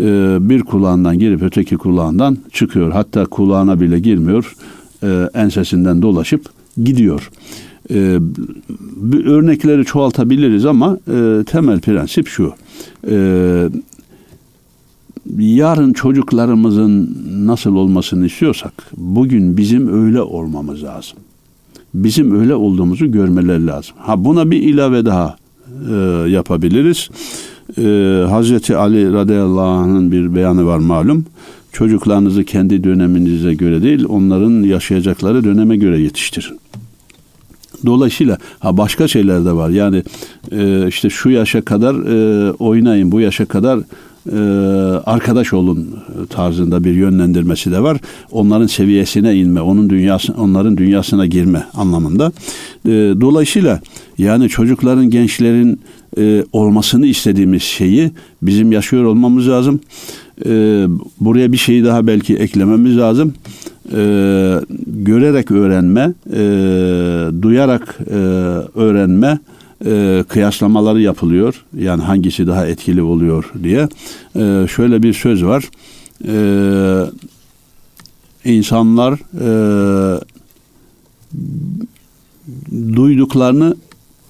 e, 0.00 0.38
bir 0.40 0.62
kulağından 0.62 1.18
girip 1.18 1.42
öteki 1.42 1.76
kulağından 1.76 2.38
çıkıyor. 2.52 2.92
Hatta 2.92 3.26
kulağına 3.26 3.80
bile 3.80 3.98
girmiyor, 3.98 4.56
e, 5.02 5.28
ensesinden 5.34 6.02
dolaşıp 6.02 6.50
gidiyor. 6.84 7.30
E, 7.90 8.18
örnekleri 9.24 9.84
çoğaltabiliriz 9.84 10.66
ama 10.66 10.98
e, 11.08 11.44
temel 11.46 11.80
prensip 11.80 12.28
şu. 12.28 12.52
E, 13.10 13.68
yarın 15.38 15.92
çocuklarımızın 15.92 17.16
nasıl 17.46 17.76
olmasını 17.76 18.26
istiyorsak 18.26 18.72
bugün 18.96 19.56
bizim 19.56 20.04
öyle 20.04 20.22
olmamız 20.22 20.82
lazım. 20.82 21.18
Bizim 21.94 22.40
öyle 22.40 22.54
olduğumuzu 22.54 23.12
görmeleri 23.12 23.66
lazım. 23.66 23.94
Ha 23.98 24.24
buna 24.24 24.50
bir 24.50 24.62
ilave 24.62 25.04
daha 25.04 25.36
e, 25.90 25.94
yapabiliriz. 26.30 27.08
E, 27.78 27.82
Hazreti 28.28 28.76
Ali 28.76 29.12
radıyallahu 29.12 29.60
anh'ın 29.60 30.12
bir 30.12 30.34
beyanı 30.34 30.66
var 30.66 30.78
malum. 30.78 31.24
Çocuklarınızı 31.72 32.44
kendi 32.44 32.84
döneminize 32.84 33.54
göre 33.54 33.82
değil, 33.82 34.04
onların 34.08 34.62
yaşayacakları 34.62 35.44
döneme 35.44 35.76
göre 35.76 36.00
yetiştirin. 36.00 36.58
Dolayısıyla 37.86 38.38
ha 38.58 38.76
başka 38.76 39.08
şeyler 39.08 39.44
de 39.44 39.52
var. 39.52 39.70
Yani 39.70 40.02
e, 40.52 40.88
işte 40.88 41.10
şu 41.10 41.30
yaşa 41.30 41.62
kadar 41.62 41.94
e, 41.94 42.52
oynayın, 42.52 43.12
bu 43.12 43.20
yaşa 43.20 43.46
kadar 43.46 43.78
e, 44.32 44.38
arkadaş 45.06 45.52
olun 45.52 45.96
tarzında 46.30 46.84
bir 46.84 46.92
yönlendirmesi 46.92 47.72
de 47.72 47.82
var. 47.82 47.98
Onların 48.32 48.66
seviyesine 48.66 49.36
inme, 49.36 49.60
onun 49.60 49.90
dünyası, 49.90 50.34
onların 50.38 50.76
dünyasına 50.76 51.26
girme 51.26 51.66
anlamında. 51.74 52.32
E, 52.84 52.90
dolayısıyla 53.20 53.80
yani 54.18 54.48
çocukların, 54.48 55.10
gençlerin 55.10 55.80
e, 56.18 56.44
olmasını 56.52 57.06
istediğimiz 57.06 57.62
şeyi 57.62 58.10
bizim 58.42 58.72
yaşıyor 58.72 59.04
olmamız 59.04 59.48
lazım. 59.48 59.80
E, 60.46 60.50
buraya 61.20 61.52
bir 61.52 61.56
şeyi 61.56 61.84
daha 61.84 62.06
belki 62.06 62.36
eklememiz 62.36 62.96
lazım 62.98 63.34
e, 63.92 64.60
görerek 64.86 65.50
öğrenme, 65.50 66.12
e, 66.32 66.42
duyarak 67.42 67.98
e, 68.10 68.14
öğrenme 68.74 69.38
e, 69.86 70.24
kıyaslamaları 70.28 71.00
yapılıyor. 71.00 71.64
Yani 71.78 72.02
hangisi 72.02 72.46
daha 72.46 72.66
etkili 72.66 73.02
oluyor 73.02 73.52
diye. 73.62 73.88
E, 74.36 74.66
şöyle 74.68 75.02
bir 75.02 75.12
söz 75.12 75.44
var. 75.44 75.64
E, 76.28 76.34
insanlar 78.44 79.12
e, 79.40 80.20
duyduklarını 82.96 83.76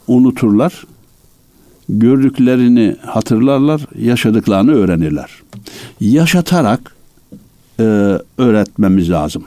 unuturlar. 0.09 0.85
Gördüklerini 1.99 2.97
hatırlarlar, 3.07 3.81
yaşadıklarını 3.99 4.73
öğrenirler. 4.73 5.31
Yaşatarak 6.01 6.95
e, 7.81 7.83
öğretmemiz 8.39 9.11
lazım. 9.11 9.45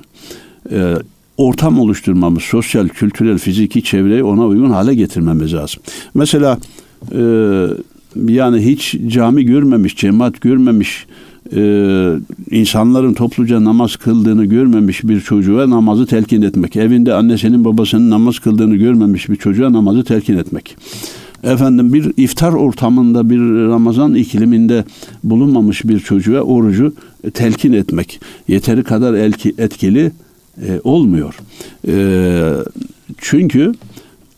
E, 0.72 0.96
ortam 1.38 1.80
oluşturmamız, 1.80 2.44
sosyal, 2.44 2.88
kültürel, 2.88 3.38
fiziki 3.38 3.84
çevreyi 3.84 4.24
ona 4.24 4.46
uygun 4.46 4.70
hale 4.70 4.96
getirmemiz 4.96 5.54
lazım. 5.54 5.82
Mesela 6.14 6.58
e, 7.12 7.22
yani 8.28 8.66
hiç 8.66 8.96
cami 9.08 9.46
görmemiş, 9.46 9.96
cemaat 9.96 10.42
görmemiş, 10.42 11.06
e, 11.56 12.14
insanların 12.52 13.14
topluca 13.14 13.64
namaz 13.64 13.96
kıldığını 13.96 14.46
görmemiş 14.46 15.04
bir 15.04 15.20
çocuğa 15.20 15.70
namazı 15.70 16.06
telkin 16.06 16.42
etmek. 16.42 16.76
Evinde 16.76 17.14
annesinin 17.14 17.66
babasının 17.66 18.10
namaz 18.10 18.40
kıldığını 18.40 18.76
görmemiş 18.76 19.30
bir 19.30 19.36
çocuğa 19.36 19.74
namazı 19.74 20.04
telkin 20.04 20.38
etmek. 20.38 20.78
Efendim 21.44 21.94
bir 21.94 22.14
iftar 22.18 22.54
ortamında 22.54 23.30
bir 23.30 23.40
Ramazan 23.70 24.14
ikliminde 24.14 24.84
bulunmamış 25.24 25.86
bir 25.86 26.00
çocuğa 26.00 26.42
orucu 26.42 26.94
telkin 27.34 27.74
etmek 27.74 28.20
yeteri 28.48 28.84
kadar 28.84 29.14
etkili 29.58 30.12
e, 30.68 30.80
olmuyor. 30.84 31.36
E, 31.88 31.96
çünkü 33.18 33.74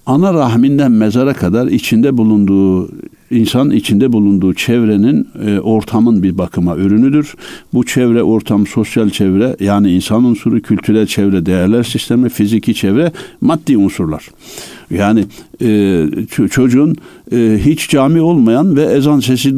ana 0.06 0.34
rahminden 0.34 0.92
mezara 0.92 1.34
kadar 1.34 1.68
içinde 1.68 2.18
bulunduğu 2.18 2.90
insan 3.36 3.72
içinde 3.72 4.13
bulunduğu 4.13 4.54
çevrenin 4.54 5.27
e, 5.46 5.60
ortamın 5.60 6.24
bir 6.24 6.38
bakıma 6.38 6.75
ürünüdür. 6.77 7.36
Bu 7.74 7.86
çevre 7.86 8.24
ortam 8.24 8.68
sosyal 8.68 9.10
çevre 9.10 9.56
yani 9.60 9.92
insan 9.92 10.24
unsuru 10.24 10.62
kültürel 10.62 11.08
çevre 11.08 11.46
değerler 11.46 11.84
sistemi 11.84 12.30
fiziki 12.30 12.74
çevre 12.74 13.12
maddi 13.42 13.77
unsurlar. 13.77 14.30
Yani 14.92 15.25
e, 15.62 16.06
çocuğun 16.51 16.96
hiç 17.32 17.89
cami 17.89 18.22
olmayan 18.22 18.75
ve 18.75 18.84
ezan 18.84 19.20
sesi 19.20 19.50
e, 19.50 19.53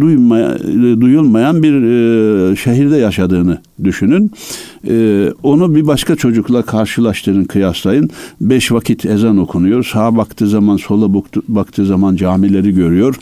duyulmayan 1.02 1.64
bir 1.64 1.74
e, 1.74 2.56
şehirde 2.56 2.98
yaşadığını 2.98 3.58
düşünün. 3.84 4.32
E, 4.90 5.28
onu 5.44 5.76
bir 5.76 5.88
başka 5.88 6.16
çocukla 6.16 6.62
karşılaştırın, 6.62 7.44
kıyaslayın. 7.44 8.10
Beş 8.42 8.72
vakit 8.72 9.06
ezan 9.06 9.38
okunuyor. 9.38 9.84
Sağa 9.84 10.18
baktığı 10.18 10.48
zaman, 10.48 10.78
sola 10.78 11.14
baktığı 11.48 11.86
zaman 11.86 12.16
camileri 12.16 12.74
görüyor. 12.74 13.16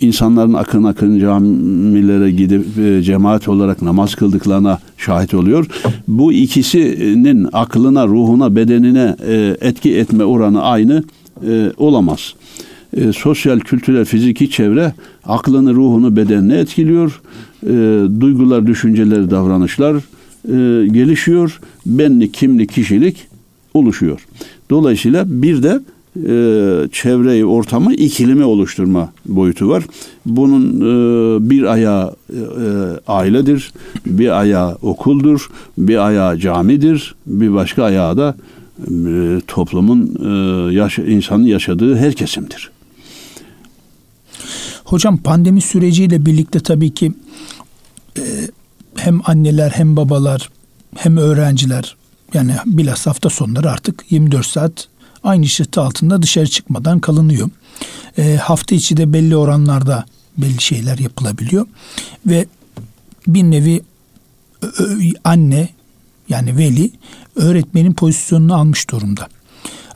İnsanların 0.00 0.52
akın 0.52 0.84
akın 0.84 1.18
camilere 1.18 2.30
gidip 2.30 2.78
e, 2.78 3.02
cemaat 3.02 3.48
olarak 3.48 3.82
namaz 3.82 4.14
kıldıklarına 4.14 4.78
şahit 4.98 5.34
oluyor. 5.34 5.66
Bu 6.08 6.32
ikisinin 6.32 7.48
aklına, 7.52 8.06
ruhuna, 8.06 8.56
bedenine 8.56 9.16
e, 9.26 9.56
etki 9.60 9.96
etme 9.96 10.24
oranı 10.24 10.62
aynı 10.62 11.04
e, 11.48 11.72
olamaz. 11.76 12.34
E, 12.96 13.12
sosyal, 13.12 13.60
kültürel, 13.60 14.04
fiziki 14.04 14.50
çevre 14.50 14.94
aklını, 15.24 15.74
ruhunu, 15.74 16.16
bedenini 16.16 16.54
etkiliyor. 16.54 17.20
E, 17.62 17.70
duygular, 18.20 18.66
düşünceler, 18.66 19.30
davranışlar 19.30 19.96
e, 19.96 20.86
gelişiyor. 20.88 21.60
Benlik, 21.86 22.34
kimlik, 22.34 22.72
kişilik 22.72 23.26
oluşuyor. 23.74 24.26
Dolayısıyla 24.70 25.24
bir 25.28 25.62
de 25.62 25.80
e, 26.16 26.88
çevreyi, 26.92 27.44
ortamı, 27.44 27.94
ikilimi 27.94 28.44
oluşturma 28.44 29.12
boyutu 29.26 29.68
var. 29.68 29.84
Bunun 30.26 30.80
e, 30.80 31.50
bir 31.50 31.62
ayağı 31.62 32.14
e, 32.30 32.36
ailedir, 33.06 33.72
bir 34.06 34.40
ayağı 34.40 34.78
okuldur, 34.82 35.50
bir 35.78 36.06
ayağı 36.06 36.38
camidir, 36.38 37.14
bir 37.26 37.54
başka 37.54 37.84
ayağı 37.84 38.16
da 38.16 38.34
e, 38.80 39.40
toplumun 39.46 40.16
e, 40.24 40.74
yaş 40.74 40.98
insanın 40.98 41.44
yaşadığı 41.44 41.96
her 41.96 42.12
kesimdir. 42.12 42.70
Hocam 44.90 45.16
pandemi 45.16 45.60
süreciyle 45.60 46.26
birlikte 46.26 46.60
tabii 46.60 46.94
ki 46.94 47.12
e, 48.18 48.22
hem 48.96 49.20
anneler 49.24 49.70
hem 49.70 49.96
babalar 49.96 50.50
hem 50.96 51.16
öğrenciler 51.16 51.96
yani 52.34 52.56
bilhassa 52.66 53.10
hafta 53.10 53.30
sonları 53.30 53.70
artık 53.70 54.04
24 54.10 54.46
saat 54.46 54.88
aynı 55.24 55.46
çatı 55.46 55.80
altında 55.80 56.22
dışarı 56.22 56.46
çıkmadan 56.46 57.00
kalınıyor. 57.00 57.50
E, 58.18 58.36
hafta 58.36 58.74
içi 58.74 58.96
de 58.96 59.12
belli 59.12 59.36
oranlarda 59.36 60.04
belli 60.38 60.60
şeyler 60.60 60.98
yapılabiliyor 60.98 61.66
ve 62.26 62.46
bir 63.26 63.42
nevi 63.42 63.82
anne 65.24 65.68
yani 66.28 66.58
veli 66.58 66.90
öğretmenin 67.36 67.92
pozisyonunu 67.92 68.54
almış 68.54 68.90
durumda. 68.90 69.28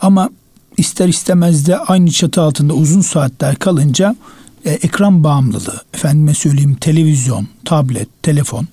Ama 0.01 0.31
ister 0.77 1.09
istemez 1.09 1.67
de 1.67 1.79
aynı 1.79 2.11
çatı 2.11 2.43
altında 2.43 2.75
uzun 2.75 3.01
saatler 3.01 3.57
kalınca 3.57 4.17
e, 4.65 4.71
ekran 4.71 5.25
bağımlılığı, 5.25 5.83
efendime 5.95 6.35
söyleyeyim 6.35 6.75
televizyon, 6.75 7.49
tablet, 7.65 8.23
telefon. 8.23 8.67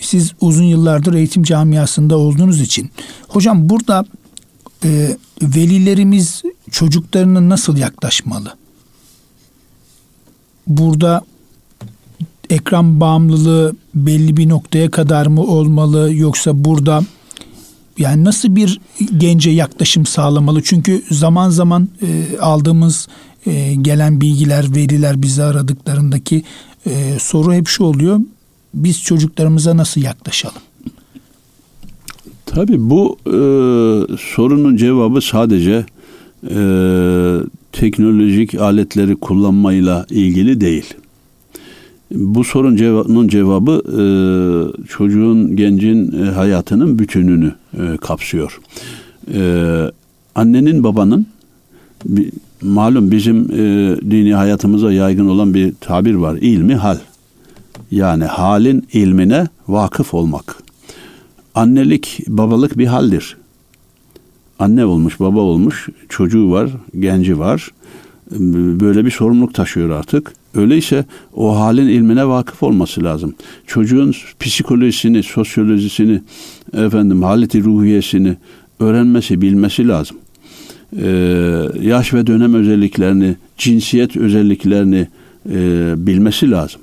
Siz 0.00 0.32
uzun 0.40 0.64
yıllardır 0.64 1.14
eğitim 1.14 1.42
camiasında 1.42 2.18
olduğunuz 2.18 2.60
için 2.60 2.90
hocam 3.28 3.68
burada 3.68 4.04
e, 4.84 5.16
velilerimiz 5.42 6.42
çocuklarına 6.70 7.48
nasıl 7.48 7.76
yaklaşmalı? 7.76 8.54
Burada 10.66 11.24
ekran 12.50 13.00
bağımlılığı 13.00 13.76
belli 13.94 14.36
bir 14.36 14.48
noktaya 14.48 14.90
kadar 14.90 15.26
mı 15.26 15.42
olmalı 15.42 16.14
yoksa 16.14 16.64
burada 16.64 17.02
yani 17.98 18.24
nasıl 18.24 18.56
bir 18.56 18.80
gence 19.16 19.50
yaklaşım 19.50 20.06
sağlamalı? 20.06 20.62
Çünkü 20.62 21.02
zaman 21.10 21.50
zaman 21.50 21.88
e, 22.02 22.38
aldığımız 22.38 23.08
e, 23.46 23.74
gelen 23.74 24.20
bilgiler, 24.20 24.66
veriler 24.76 25.22
bizi 25.22 25.42
aradıklarındaki 25.42 26.42
e, 26.86 27.18
soru 27.18 27.52
hep 27.54 27.68
şu 27.68 27.84
oluyor. 27.84 28.20
Biz 28.74 29.02
çocuklarımıza 29.02 29.76
nasıl 29.76 30.00
yaklaşalım? 30.00 30.62
Tabii 32.46 32.90
bu 32.90 33.18
e, 33.26 33.36
sorunun 34.18 34.76
cevabı 34.76 35.20
sadece 35.20 35.86
e, 36.50 36.56
teknolojik 37.72 38.54
aletleri 38.54 39.16
kullanmayla 39.16 40.06
ilgili 40.10 40.60
değil. 40.60 40.94
Bu 42.14 42.44
sorun 42.44 42.76
cevabının 42.76 43.28
cevabı 43.28 43.82
e, 43.88 44.02
çocuğun, 44.88 45.56
gencin 45.56 46.22
e, 46.22 46.30
hayatının 46.30 46.98
bütününü 46.98 47.54
e, 47.78 47.96
kapsıyor. 47.96 48.60
E, 49.34 49.40
annenin, 50.34 50.84
babanın 50.84 51.26
bir, 52.04 52.30
malum 52.64 53.10
bizim 53.10 53.40
e, 53.52 53.56
dini 54.10 54.34
hayatımıza 54.34 54.92
yaygın 54.92 55.26
olan 55.26 55.54
bir 55.54 55.74
tabir 55.80 56.14
var. 56.14 56.36
İlmi 56.40 56.74
hal. 56.74 56.98
Yani 57.90 58.24
halin 58.24 58.86
ilmine 58.92 59.46
vakıf 59.68 60.14
olmak. 60.14 60.56
Annelik, 61.54 62.20
babalık 62.28 62.78
bir 62.78 62.86
haldir. 62.86 63.36
Anne 64.58 64.84
olmuş, 64.84 65.20
baba 65.20 65.40
olmuş, 65.40 65.88
çocuğu 66.08 66.50
var, 66.50 66.70
genci 67.00 67.38
var. 67.38 67.70
Böyle 68.80 69.04
bir 69.04 69.10
sorumluluk 69.10 69.54
taşıyor 69.54 69.90
artık 69.90 70.32
Öyleyse 70.56 71.04
o 71.34 71.60
halin 71.60 71.88
ilmine 71.88 72.28
vakıf 72.28 72.62
olması 72.62 73.04
lazım. 73.04 73.34
Çocuğun 73.66 74.14
psikolojisini, 74.40 75.22
sosyolojisini, 75.22 76.20
efendim 76.72 77.22
haleti 77.22 77.64
ruhiyesini 77.64 78.36
öğrenmesi, 78.80 79.40
bilmesi 79.40 79.88
lazım. 79.88 80.16
Ee, 81.02 81.68
yaş 81.80 82.14
ve 82.14 82.26
dönem 82.26 82.54
özelliklerini, 82.54 83.36
cinsiyet 83.58 84.16
özelliklerini 84.16 85.08
e, 85.50 85.94
bilmesi 85.96 86.50
lazım. 86.50 86.80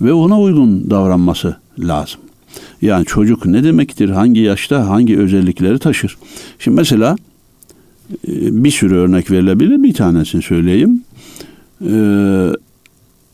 Ve 0.00 0.12
ona 0.12 0.40
uygun 0.40 0.90
davranması 0.90 1.56
lazım. 1.78 2.20
Yani 2.82 3.06
çocuk 3.06 3.46
ne 3.46 3.64
demektir? 3.64 4.08
Hangi 4.08 4.40
yaşta 4.40 4.88
hangi 4.88 5.18
özellikleri 5.18 5.78
taşır? 5.78 6.16
Şimdi 6.58 6.76
mesela 6.76 7.16
e, 8.28 8.64
bir 8.64 8.70
sürü 8.70 8.94
örnek 8.94 9.30
verilebilir. 9.30 9.82
Bir 9.82 9.94
tanesini 9.94 10.42
söyleyeyim. 10.42 11.02
Ee, 11.90 12.48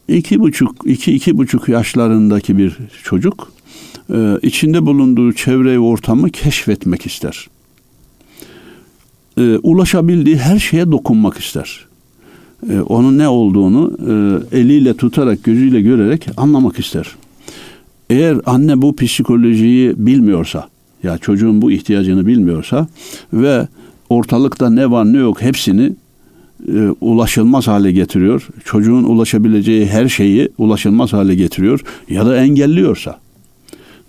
iki 0.08 0.40
buçuk, 0.40 0.76
iki, 0.84 1.12
iki 1.12 1.38
buçuk 1.38 1.68
yaşlarındaki 1.68 2.58
bir 2.58 2.76
çocuk 3.04 3.52
e, 4.14 4.38
içinde 4.42 4.86
bulunduğu 4.86 5.32
çevre 5.32 5.78
ortamı 5.78 6.30
keşfetmek 6.30 7.06
ister. 7.06 7.48
E, 9.38 9.58
ulaşabildiği 9.62 10.36
her 10.36 10.58
şeye 10.58 10.90
dokunmak 10.90 11.38
ister. 11.38 11.86
E, 12.70 12.80
onun 12.80 13.18
ne 13.18 13.28
olduğunu 13.28 13.92
e, 14.52 14.58
eliyle 14.58 14.94
tutarak, 14.94 15.44
gözüyle 15.44 15.80
görerek 15.80 16.28
anlamak 16.36 16.78
ister. 16.78 17.06
Eğer 18.10 18.36
anne 18.46 18.82
bu 18.82 18.96
psikolojiyi 18.96 19.92
bilmiyorsa, 19.96 20.68
ya 21.02 21.18
çocuğun 21.18 21.62
bu 21.62 21.70
ihtiyacını 21.70 22.26
bilmiyorsa 22.26 22.86
ve 23.32 23.68
ortalıkta 24.10 24.70
ne 24.70 24.90
var 24.90 25.12
ne 25.12 25.18
yok 25.18 25.42
hepsini 25.42 25.92
e, 26.68 26.88
ulaşılmaz 27.00 27.68
hale 27.68 27.92
getiriyor. 27.92 28.48
Çocuğun 28.64 29.04
ulaşabileceği 29.04 29.86
her 29.86 30.08
şeyi 30.08 30.48
ulaşılmaz 30.58 31.12
hale 31.12 31.34
getiriyor 31.34 31.84
ya 32.08 32.26
da 32.26 32.36
engelliyorsa 32.36 33.18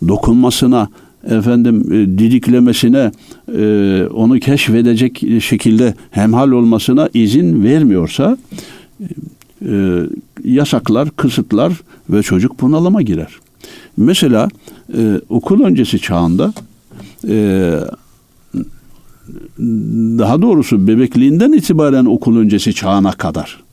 dokunmasına 0.08 0.90
efendim 1.24 1.94
e, 1.94 2.18
didiklemesine 2.18 3.12
e, 3.58 4.04
onu 4.14 4.40
keşfedecek 4.40 5.24
şekilde 5.42 5.94
hemhal 6.12 6.52
olmasına 6.52 7.10
izin 7.14 7.64
vermiyorsa 7.64 8.38
e, 9.66 10.02
yasaklar, 10.44 11.12
kısıtlar 11.12 11.74
ve 12.10 12.24
çocuk 12.24 12.62
bunalıma 12.62 13.02
girer. 13.02 13.32
Mesela 13.98 14.50
okul 15.30 15.64
öncesi 15.64 16.00
çağında 16.00 16.54
daha 20.20 20.42
doğrusu 20.42 20.88
bebekliğinden 20.88 21.52
itibaren 21.52 22.06
okul 22.06 22.38
öncesi 22.38 22.74
çağına 22.74 23.12
kadar 23.12 23.64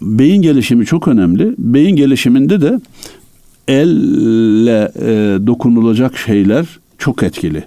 beyin 0.00 0.42
gelişimi 0.42 0.86
çok 0.86 1.08
önemli. 1.08 1.54
Beyin 1.58 1.96
gelişiminde 1.96 2.60
de 2.60 2.80
elle 3.70 4.92
e, 5.00 5.38
dokunulacak 5.46 6.18
şeyler 6.18 6.66
çok 6.98 7.22
etkili. 7.22 7.64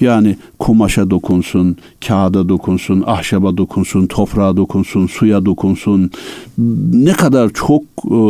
Yani 0.00 0.36
kumaşa 0.58 1.10
dokunsun, 1.10 1.76
kağıda 2.06 2.48
dokunsun, 2.48 3.04
ahşaba 3.06 3.56
dokunsun, 3.56 4.06
toprağa 4.06 4.56
dokunsun, 4.56 5.06
suya 5.06 5.44
dokunsun. 5.44 6.10
Ne 6.92 7.12
kadar 7.12 7.50
çok 7.54 7.82
e, 8.04 8.20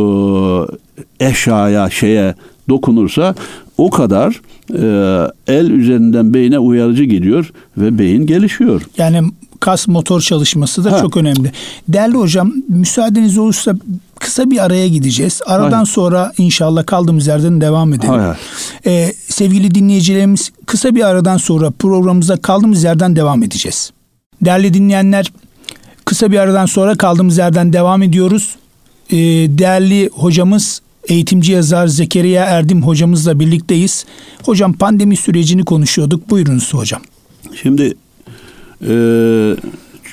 eşyaya, 1.25 1.89
şeye 1.89 2.35
dokunursa 2.69 3.35
o 3.77 3.89
kadar 3.89 4.41
e, 4.73 4.83
el 5.47 5.69
üzerinden 5.69 6.33
beyine 6.33 6.59
uyarıcı 6.59 7.03
gidiyor 7.03 7.51
ve 7.77 7.99
beyin 7.99 8.25
gelişiyor. 8.25 8.81
Yani 8.97 9.21
kas 9.61 9.87
motor 9.87 10.21
çalışması 10.21 10.83
da 10.83 10.91
ha. 10.91 10.99
çok 10.99 11.17
önemli. 11.17 11.51
Değerli 11.87 12.17
hocam 12.17 12.53
müsaadeniz 12.67 13.37
olursa 13.37 13.73
kısa 14.19 14.51
bir 14.51 14.65
araya 14.65 14.87
gideceğiz. 14.87 15.41
Aradan 15.45 15.71
Hayır. 15.71 15.85
sonra 15.85 16.33
inşallah 16.37 16.85
kaldığımız 16.85 17.27
yerden 17.27 17.61
devam 17.61 17.93
edelim. 17.93 18.13
Hayır. 18.13 18.37
Ee, 18.85 19.13
sevgili 19.29 19.75
dinleyicilerimiz 19.75 20.51
kısa 20.65 20.95
bir 20.95 21.07
aradan 21.07 21.37
sonra 21.37 21.71
programımıza 21.71 22.37
kaldığımız 22.37 22.83
yerden 22.83 23.15
devam 23.15 23.43
edeceğiz. 23.43 23.91
Değerli 24.41 24.73
dinleyenler 24.73 25.31
kısa 26.05 26.31
bir 26.31 26.37
aradan 26.37 26.65
sonra 26.65 26.95
kaldığımız 26.95 27.37
yerden 27.37 27.73
devam 27.73 28.03
ediyoruz. 28.03 28.55
Ee, 29.09 29.17
değerli 29.49 30.09
hocamız 30.13 30.81
eğitimci 31.07 31.51
yazar 31.51 31.87
Zekeriya 31.87 32.45
Erdim 32.45 32.83
hocamızla 32.83 33.39
birlikteyiz. 33.39 34.05
Hocam 34.43 34.73
pandemi 34.73 35.15
sürecini 35.15 35.65
konuşuyorduk. 35.65 36.29
Buyurunuz 36.29 36.73
hocam. 36.73 37.01
Şimdi 37.61 37.93
e, 38.87 39.55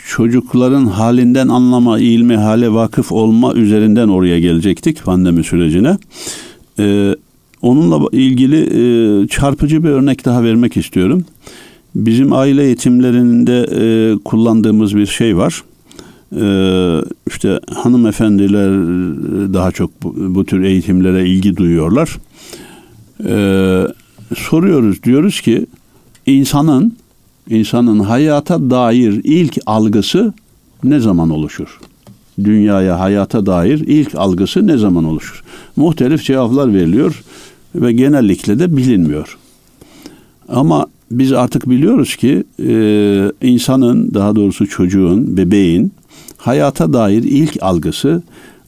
çocukların 0.09 0.87
halinden 0.87 1.49
anlama, 1.49 1.99
ilmi 1.99 2.37
hale 2.37 2.73
vakıf 2.73 3.13
olma 3.13 3.55
üzerinden 3.55 4.09
oraya 4.09 4.41
gelecektik 4.41 5.05
pandemi 5.05 5.45
sürecine. 5.45 5.99
E, 6.79 7.17
onunla 7.63 8.09
ilgili 8.13 8.61
e, 8.61 9.29
çarpıcı 9.29 9.85
bir 9.85 9.89
örnek 9.89 10.25
daha 10.25 10.43
vermek 10.43 10.77
istiyorum. 10.77 11.25
Bizim 11.95 12.33
aile 12.33 12.65
eğitimlerinde 12.65 13.67
e, 13.73 14.15
kullandığımız 14.25 14.97
bir 14.97 15.07
şey 15.07 15.37
var. 15.37 15.63
Ee, 16.37 17.01
işte 17.27 17.61
hanımefendiler 17.75 18.71
daha 19.55 19.73
çok 19.73 20.03
bu, 20.03 20.15
bu 20.35 20.45
tür 20.45 20.63
eğitimlere 20.63 21.29
ilgi 21.29 21.57
duyuyorlar. 21.57 22.19
Ee, 23.25 23.87
soruyoruz 24.37 25.03
diyoruz 25.03 25.41
ki 25.41 25.67
insanın 26.27 26.97
insanın 27.51 28.01
hayata 28.01 28.71
dair 28.71 29.21
ilk 29.25 29.59
algısı 29.67 30.33
ne 30.85 31.01
zaman 31.01 31.31
oluşur? 31.31 31.79
Dünyaya, 32.45 33.01
hayata 33.01 33.47
dair 33.47 33.79
ilk 33.79 34.15
algısı 34.15 34.67
ne 34.67 34.79
zaman 34.79 35.05
oluşur? 35.05 35.43
Muhtelif 35.77 36.25
cevaplar 36.25 36.75
veriliyor 36.75 37.23
ve 37.75 37.93
genellikle 37.93 38.59
de 38.59 38.77
bilinmiyor. 38.77 39.39
Ama 40.49 40.87
biz 41.11 41.33
artık 41.33 41.71
biliyoruz 41.71 42.17
ki 42.17 42.45
e, 42.63 43.33
insanın 43.43 44.15
daha 44.15 44.37
doğrusu 44.37 44.67
çocuğun, 44.67 45.37
bebeğin 45.37 45.93
hayata 46.37 46.93
dair 46.93 47.23
ilk 47.23 47.63
algısı 47.63 48.23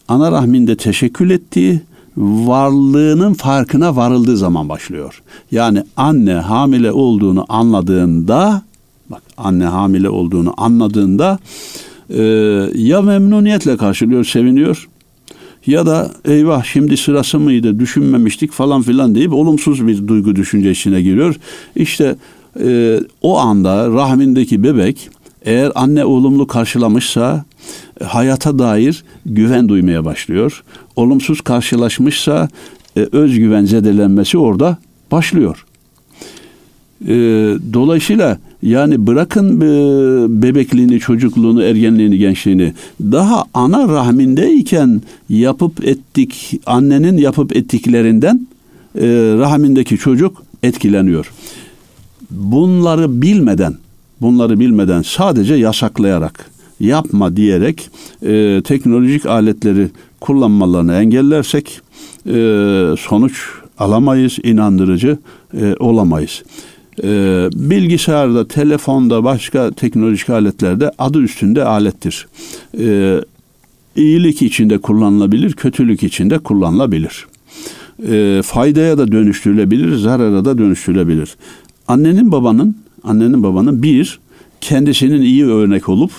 ana 0.09 0.33
rahminde 0.33 0.77
teşekkül 0.77 1.31
ettiği 1.31 1.81
varlığının 2.16 3.35
farkına 3.35 3.97
varıldığı 3.97 4.37
zaman 4.37 4.69
başlıyor. 4.69 5.23
Yani 5.51 5.83
anne 5.97 6.35
hamile 6.35 6.93
olduğunu 6.93 7.47
anladığında 7.49 8.62
bak 9.11 9.23
anne 9.37 9.64
hamile 9.64 10.09
olduğunu 10.09 10.55
anladığında 10.57 11.38
e, 12.11 12.23
ya 12.75 13.03
memnuniyetle 13.03 13.77
karşılıyor, 13.77 14.25
seviniyor 14.25 14.88
ya 15.66 15.87
da 15.87 16.11
eyvah 16.25 16.64
şimdi 16.64 16.96
sırası 16.96 17.38
mıydı 17.38 17.79
düşünmemiştik 17.79 18.53
falan 18.53 18.83
filan 18.83 19.14
deyip 19.14 19.33
olumsuz 19.33 19.87
bir 19.87 20.09
duygu 20.09 20.37
düşünce 20.37 20.70
içine 20.70 21.03
giriyor. 21.03 21.37
İşte 21.77 22.16
e, 22.61 23.01
o 23.23 23.38
anda 23.38 23.88
rahmindeki 23.88 24.62
bebek 24.62 25.11
eğer 25.42 25.73
anne 25.75 26.05
olumlu 26.05 26.46
karşılamışsa 26.46 27.44
hayata 28.05 28.59
dair 28.59 29.05
güven 29.27 29.68
duymaya 29.68 30.05
başlıyor. 30.05 30.62
Olumsuz 30.96 31.40
karşılaşmışsa 31.40 32.49
e, 32.96 33.09
özgüven 33.12 33.64
zedelenmesi 33.64 34.38
orada 34.38 34.79
başlıyor. 35.11 35.66
E, 37.09 37.14
dolayısıyla 37.73 38.38
yani 38.62 39.07
bırakın 39.07 39.61
e, 39.61 40.42
bebekliğini, 40.42 41.01
çocukluğunu, 41.01 41.62
ergenliğini, 41.62 42.18
gençliğini 42.18 42.73
daha 43.01 43.44
ana 43.55 43.88
rahmindeyken 43.88 45.03
yapıp 45.29 45.85
ettik, 45.85 46.61
annenin 46.66 47.16
yapıp 47.16 47.57
ettiklerinden 47.57 48.46
e, 48.94 49.07
rahmindeki 49.38 49.99
çocuk 49.99 50.42
etkileniyor. 50.62 51.33
Bunları 52.31 53.23
bilmeden, 53.23 53.75
bunları 54.20 54.61
bilmeden 54.61 55.03
sadece 55.03 55.55
yasaklayarak, 55.55 56.51
yapma 56.81 57.37
diyerek 57.37 57.90
e, 58.23 58.62
teknolojik 58.64 59.27
aletleri 59.27 59.88
kullanmalarını 60.20 60.94
engellersek 60.94 61.81
e, 62.27 62.33
sonuç 62.99 63.42
alamayız, 63.79 64.38
inandırıcı 64.42 65.18
e, 65.61 65.75
olamayız. 65.79 66.42
E, 67.03 67.49
bilgisayarda, 67.55 68.49
telefonda, 68.49 69.25
başka 69.25 69.71
teknolojik 69.71 70.31
aletlerde 70.31 70.91
adı 70.99 71.19
üstünde 71.19 71.65
alettir. 71.65 72.29
E, 72.79 73.17
iyilik 73.97 74.43
içinde 74.43 74.79
kullanılabilir, 74.79 75.53
kötülük 75.53 76.03
içinde 76.03 76.39
kullanılabilir. 76.39 77.27
E, 78.09 78.43
faydaya 78.45 78.99
da 78.99 79.13
dönüştürülebilir, 79.13 79.97
zarara 79.97 80.45
da 80.45 80.59
dönüştürülebilir. 80.59 81.37
Annenin 81.89 82.33
babanın, 82.33 82.77
annenin 83.05 83.43
babanın 83.43 83.83
bir, 83.83 84.19
kendisinin 84.61 85.23
iyi 85.23 85.47
örnek 85.47 85.89
olup 85.89 86.11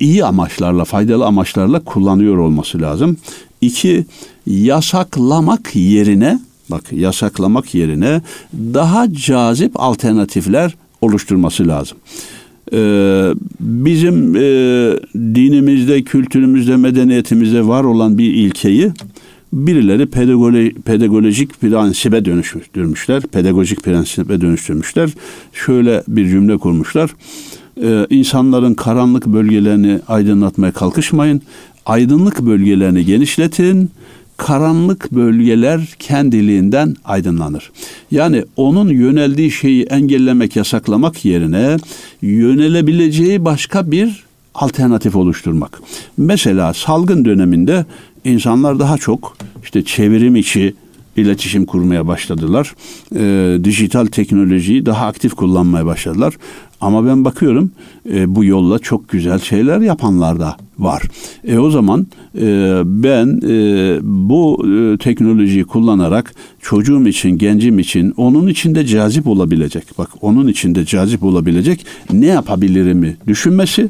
iyi 0.00 0.24
amaçlarla, 0.24 0.84
faydalı 0.84 1.26
amaçlarla 1.26 1.80
kullanıyor 1.80 2.38
olması 2.38 2.80
lazım. 2.80 3.16
İki, 3.60 4.06
yasaklamak 4.46 5.76
yerine, 5.76 6.40
bak 6.70 6.92
yasaklamak 6.92 7.74
yerine 7.74 8.20
daha 8.54 9.12
cazip 9.12 9.72
alternatifler 9.74 10.74
oluşturması 11.00 11.68
lazım. 11.68 11.98
Ee, 12.72 13.30
bizim 13.60 14.36
e, 14.36 14.40
dinimizde, 15.14 16.02
kültürümüzde, 16.02 16.76
medeniyetimizde 16.76 17.66
var 17.66 17.84
olan 17.84 18.18
bir 18.18 18.34
ilkeyi 18.34 18.92
birileri 19.52 20.06
pedagoli, 20.06 20.74
pedagojik 20.74 21.60
prensibe 21.60 22.24
dönüştürmüşler. 22.24 23.22
Pedagojik 23.22 23.82
prensibe 23.82 24.40
dönüştürmüşler. 24.40 25.10
Şöyle 25.52 26.02
bir 26.08 26.28
cümle 26.28 26.58
kurmuşlar 26.58 27.10
e, 27.82 28.06
insanların 28.10 28.74
karanlık 28.74 29.26
bölgelerini 29.26 30.00
aydınlatmaya 30.08 30.72
kalkışmayın. 30.72 31.42
Aydınlık 31.86 32.40
bölgelerini 32.40 33.04
genişletin. 33.04 33.90
Karanlık 34.36 35.12
bölgeler 35.12 35.94
kendiliğinden 35.98 36.96
aydınlanır. 37.04 37.70
Yani 38.10 38.44
onun 38.56 38.88
yöneldiği 38.88 39.50
şeyi 39.50 39.82
engellemek, 39.82 40.56
yasaklamak 40.56 41.24
yerine 41.24 41.76
yönelebileceği 42.22 43.44
başka 43.44 43.90
bir 43.90 44.24
alternatif 44.54 45.16
oluşturmak. 45.16 45.82
Mesela 46.16 46.74
salgın 46.74 47.24
döneminde 47.24 47.86
insanlar 48.24 48.78
daha 48.78 48.98
çok 48.98 49.36
işte 49.62 49.84
çevirim 49.84 50.36
içi 50.36 50.74
iletişim 51.16 51.66
kurmaya 51.66 52.06
başladılar. 52.06 52.74
E, 53.16 53.64
dijital 53.64 54.06
teknolojiyi 54.06 54.86
daha 54.86 55.06
aktif 55.06 55.34
kullanmaya 55.34 55.86
başladılar. 55.86 56.34
Ama 56.80 57.06
ben 57.06 57.24
bakıyorum 57.24 57.70
e, 58.12 58.34
bu 58.34 58.44
yolla 58.44 58.78
çok 58.78 59.08
güzel 59.08 59.38
şeyler 59.38 59.80
yapanlar 59.80 60.40
da 60.40 60.56
var. 60.78 61.02
E 61.44 61.58
o 61.58 61.70
zaman 61.70 62.06
e, 62.40 62.82
ben 62.84 63.40
e, 63.48 63.98
bu 64.02 64.66
e, 64.66 64.98
teknolojiyi 64.98 65.64
kullanarak 65.64 66.34
çocuğum 66.62 67.08
için, 67.08 67.30
gencim 67.30 67.78
için 67.78 68.14
onun 68.16 68.46
içinde 68.46 68.86
cazip 68.86 69.26
olabilecek, 69.26 69.84
bak 69.98 70.08
onun 70.20 70.46
içinde 70.48 70.84
cazip 70.84 71.24
olabilecek 71.24 71.86
ne 72.12 72.26
yapabilirimi 72.26 73.16
düşünmesi, 73.26 73.88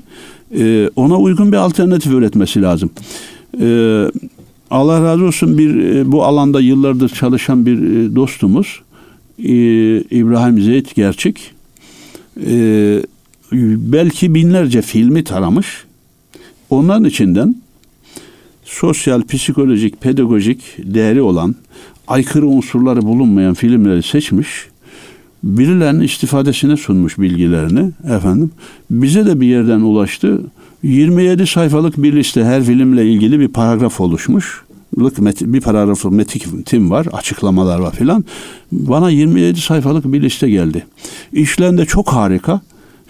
e, 0.58 0.90
ona 0.96 1.18
uygun 1.18 1.52
bir 1.52 1.56
alternatif 1.56 2.12
üretmesi 2.12 2.62
lazım. 2.62 2.90
E, 3.60 3.66
Allah 4.70 5.02
razı 5.02 5.24
olsun 5.24 5.58
bir 5.58 5.84
e, 5.84 6.12
bu 6.12 6.24
alanda 6.24 6.60
yıllardır 6.60 7.08
çalışan 7.08 7.66
bir 7.66 7.82
e, 7.82 8.16
dostumuz 8.16 8.80
e, 9.38 9.54
İbrahim 10.00 10.60
Zeyd 10.60 10.86
Gerçek 10.94 11.55
e, 12.46 13.02
belki 13.92 14.34
binlerce 14.34 14.82
filmi 14.82 15.24
taramış. 15.24 15.84
Onların 16.70 17.04
içinden 17.04 17.56
sosyal, 18.64 19.22
psikolojik, 19.22 20.00
pedagojik 20.00 20.60
değeri 20.78 21.22
olan 21.22 21.54
aykırı 22.08 22.46
unsurları 22.46 23.02
bulunmayan 23.02 23.54
filmleri 23.54 24.02
seçmiş. 24.02 24.66
Birilerinin 25.42 26.00
istifadesine 26.00 26.76
sunmuş 26.76 27.18
bilgilerini 27.18 27.90
efendim. 28.16 28.50
Bize 28.90 29.26
de 29.26 29.40
bir 29.40 29.46
yerden 29.46 29.80
ulaştı. 29.80 30.40
27 30.82 31.46
sayfalık 31.46 32.02
bir 32.02 32.16
liste 32.16 32.44
her 32.44 32.62
filmle 32.62 33.10
ilgili 33.10 33.40
bir 33.40 33.48
paragraf 33.48 34.00
oluşmuş. 34.00 34.65
Bir 34.96 35.60
paragrafı 35.60 36.10
metin 36.10 36.90
var, 36.90 37.06
açıklamalar 37.12 37.78
var 37.78 37.94
filan. 37.94 38.24
Bana 38.72 39.10
27 39.10 39.60
sayfalık 39.60 40.12
bir 40.12 40.22
liste 40.22 40.50
geldi. 40.50 40.86
İşlerinde 41.32 41.84
çok 41.84 42.08
harika. 42.08 42.60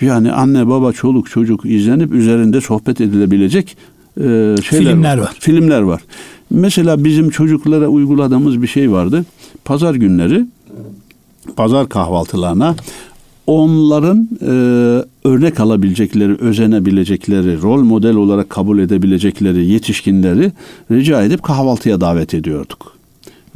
Yani 0.00 0.32
anne 0.32 0.68
baba 0.68 0.92
çoluk 0.92 1.30
çocuk 1.30 1.64
izlenip 1.64 2.12
üzerinde 2.12 2.60
sohbet 2.60 3.00
edilebilecek 3.00 3.76
e, 4.16 4.22
şeyler 4.22 4.56
filmler 4.62 5.18
var. 5.18 5.22
var. 5.22 5.36
Filmler 5.40 5.80
var. 5.80 6.02
Mesela 6.50 7.04
bizim 7.04 7.30
çocuklara 7.30 7.88
uyguladığımız 7.88 8.62
bir 8.62 8.66
şey 8.66 8.92
vardı. 8.92 9.24
Pazar 9.64 9.94
günleri 9.94 10.46
pazar 11.56 11.88
kahvaltılarına 11.88 12.76
onların 13.46 14.28
e, 14.42 14.46
örnek 15.28 15.60
alabilecekleri, 15.60 16.36
özenebilecekleri, 16.36 17.62
rol 17.62 17.82
model 17.82 18.14
olarak 18.14 18.50
kabul 18.50 18.78
edebilecekleri 18.78 19.66
yetişkinleri 19.66 20.52
rica 20.90 21.22
edip 21.22 21.42
kahvaltıya 21.42 22.00
davet 22.00 22.34
ediyorduk 22.34 22.96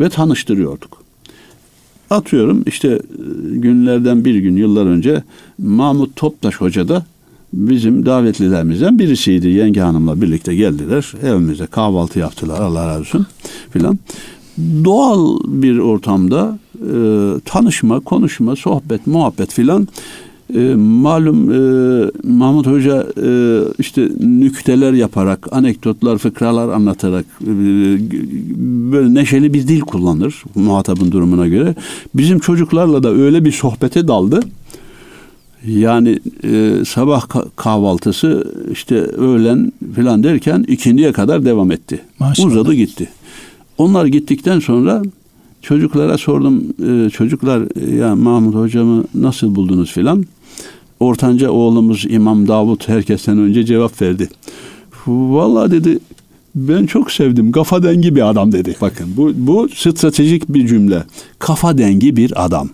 ve 0.00 0.08
tanıştırıyorduk. 0.08 1.00
Atıyorum 2.10 2.62
işte 2.66 2.88
e, 2.88 3.00
günlerden 3.52 4.24
bir 4.24 4.34
gün 4.34 4.56
yıllar 4.56 4.86
önce 4.86 5.22
Mahmut 5.58 6.16
Toptaş 6.16 6.56
Hoca 6.56 6.88
da 6.88 7.04
bizim 7.52 8.06
davetlilerimizden 8.06 8.98
birisiydi. 8.98 9.48
Yenge 9.48 9.80
Hanım'la 9.80 10.22
birlikte 10.22 10.54
geldiler. 10.54 11.12
Evimize 11.22 11.66
kahvaltı 11.66 12.18
yaptılar. 12.18 12.60
Allah 12.60 12.86
razı 12.86 13.00
olsun 13.00 13.26
filan. 13.70 13.98
Doğal 14.84 15.38
bir 15.46 15.78
ortamda 15.78 16.58
tanışma, 17.44 18.00
konuşma, 18.00 18.56
sohbet, 18.56 19.06
muhabbet 19.06 19.52
filan 19.52 19.88
e, 20.54 20.74
malum 20.74 21.50
e, 21.52 22.10
Mahmut 22.24 22.66
Hoca 22.66 23.06
e, 23.22 23.60
işte 23.78 24.08
nükteler 24.20 24.92
yaparak, 24.92 25.48
anekdotlar, 25.52 26.18
fıkralar 26.18 26.68
anlatarak 26.68 27.24
e, 27.42 27.46
böyle 28.92 29.14
neşeli 29.14 29.54
bir 29.54 29.68
dil 29.68 29.80
kullanır 29.80 30.42
muhatabın 30.54 31.12
durumuna 31.12 31.48
göre. 31.48 31.74
Bizim 32.14 32.38
çocuklarla 32.38 33.02
da 33.02 33.10
öyle 33.10 33.44
bir 33.44 33.52
sohbete 33.52 34.08
daldı. 34.08 34.40
Yani 35.66 36.18
e, 36.44 36.72
sabah 36.86 37.26
kahvaltısı 37.56 38.54
işte 38.72 38.94
öğlen 38.96 39.72
falan 39.96 40.22
derken 40.22 40.64
ikindiye 40.68 41.12
kadar 41.12 41.44
devam 41.44 41.72
etti. 41.72 42.00
Maşallah. 42.18 42.48
Uzadı 42.48 42.74
gitti. 42.74 43.08
Onlar 43.78 44.06
gittikten 44.06 44.60
sonra 44.60 45.02
çocuklara 45.62 46.18
sordum. 46.18 46.64
E, 46.88 47.10
çocuklar 47.10 47.90
ya 47.98 48.16
Mahmut 48.16 48.54
hocamı 48.54 49.04
nasıl 49.14 49.54
buldunuz 49.54 49.92
filan. 49.92 50.24
Ortanca 51.00 51.50
oğlumuz 51.50 52.06
İmam 52.08 52.48
Davut 52.48 52.88
herkesten 52.88 53.38
önce 53.38 53.64
cevap 53.64 54.02
verdi. 54.02 54.28
Vallahi 55.06 55.70
dedi 55.70 55.98
ben 56.54 56.86
çok 56.86 57.12
sevdim. 57.12 57.52
Kafa 57.52 57.82
dengi 57.82 58.16
bir 58.16 58.30
adam 58.30 58.52
dedi. 58.52 58.76
Bakın 58.80 59.06
bu 59.16 59.32
bu 59.36 59.68
stratejik 59.74 60.48
bir 60.48 60.66
cümle. 60.66 61.04
Kafa 61.38 61.78
dengi 61.78 62.16
bir 62.16 62.44
adam. 62.44 62.68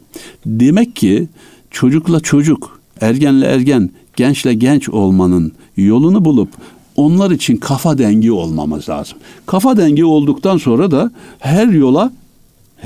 Demek 0.47 0.97
ki 0.97 1.29
çocukla 1.71 2.21
çocuk, 2.21 2.81
ergenle 3.01 3.47
ergen, 3.47 3.91
gençle 4.17 4.55
genç 4.55 4.89
olmanın 4.89 5.53
yolunu 5.77 6.25
bulup 6.25 6.49
onlar 6.97 7.31
için 7.31 7.57
kafa 7.57 7.99
dengi 7.99 8.33
olmamız 8.33 8.89
lazım. 8.89 9.19
Kafa 9.47 9.77
dengi 9.77 10.05
olduktan 10.05 10.57
sonra 10.57 10.91
da 10.91 11.11
her 11.39 11.67
yola 11.67 12.13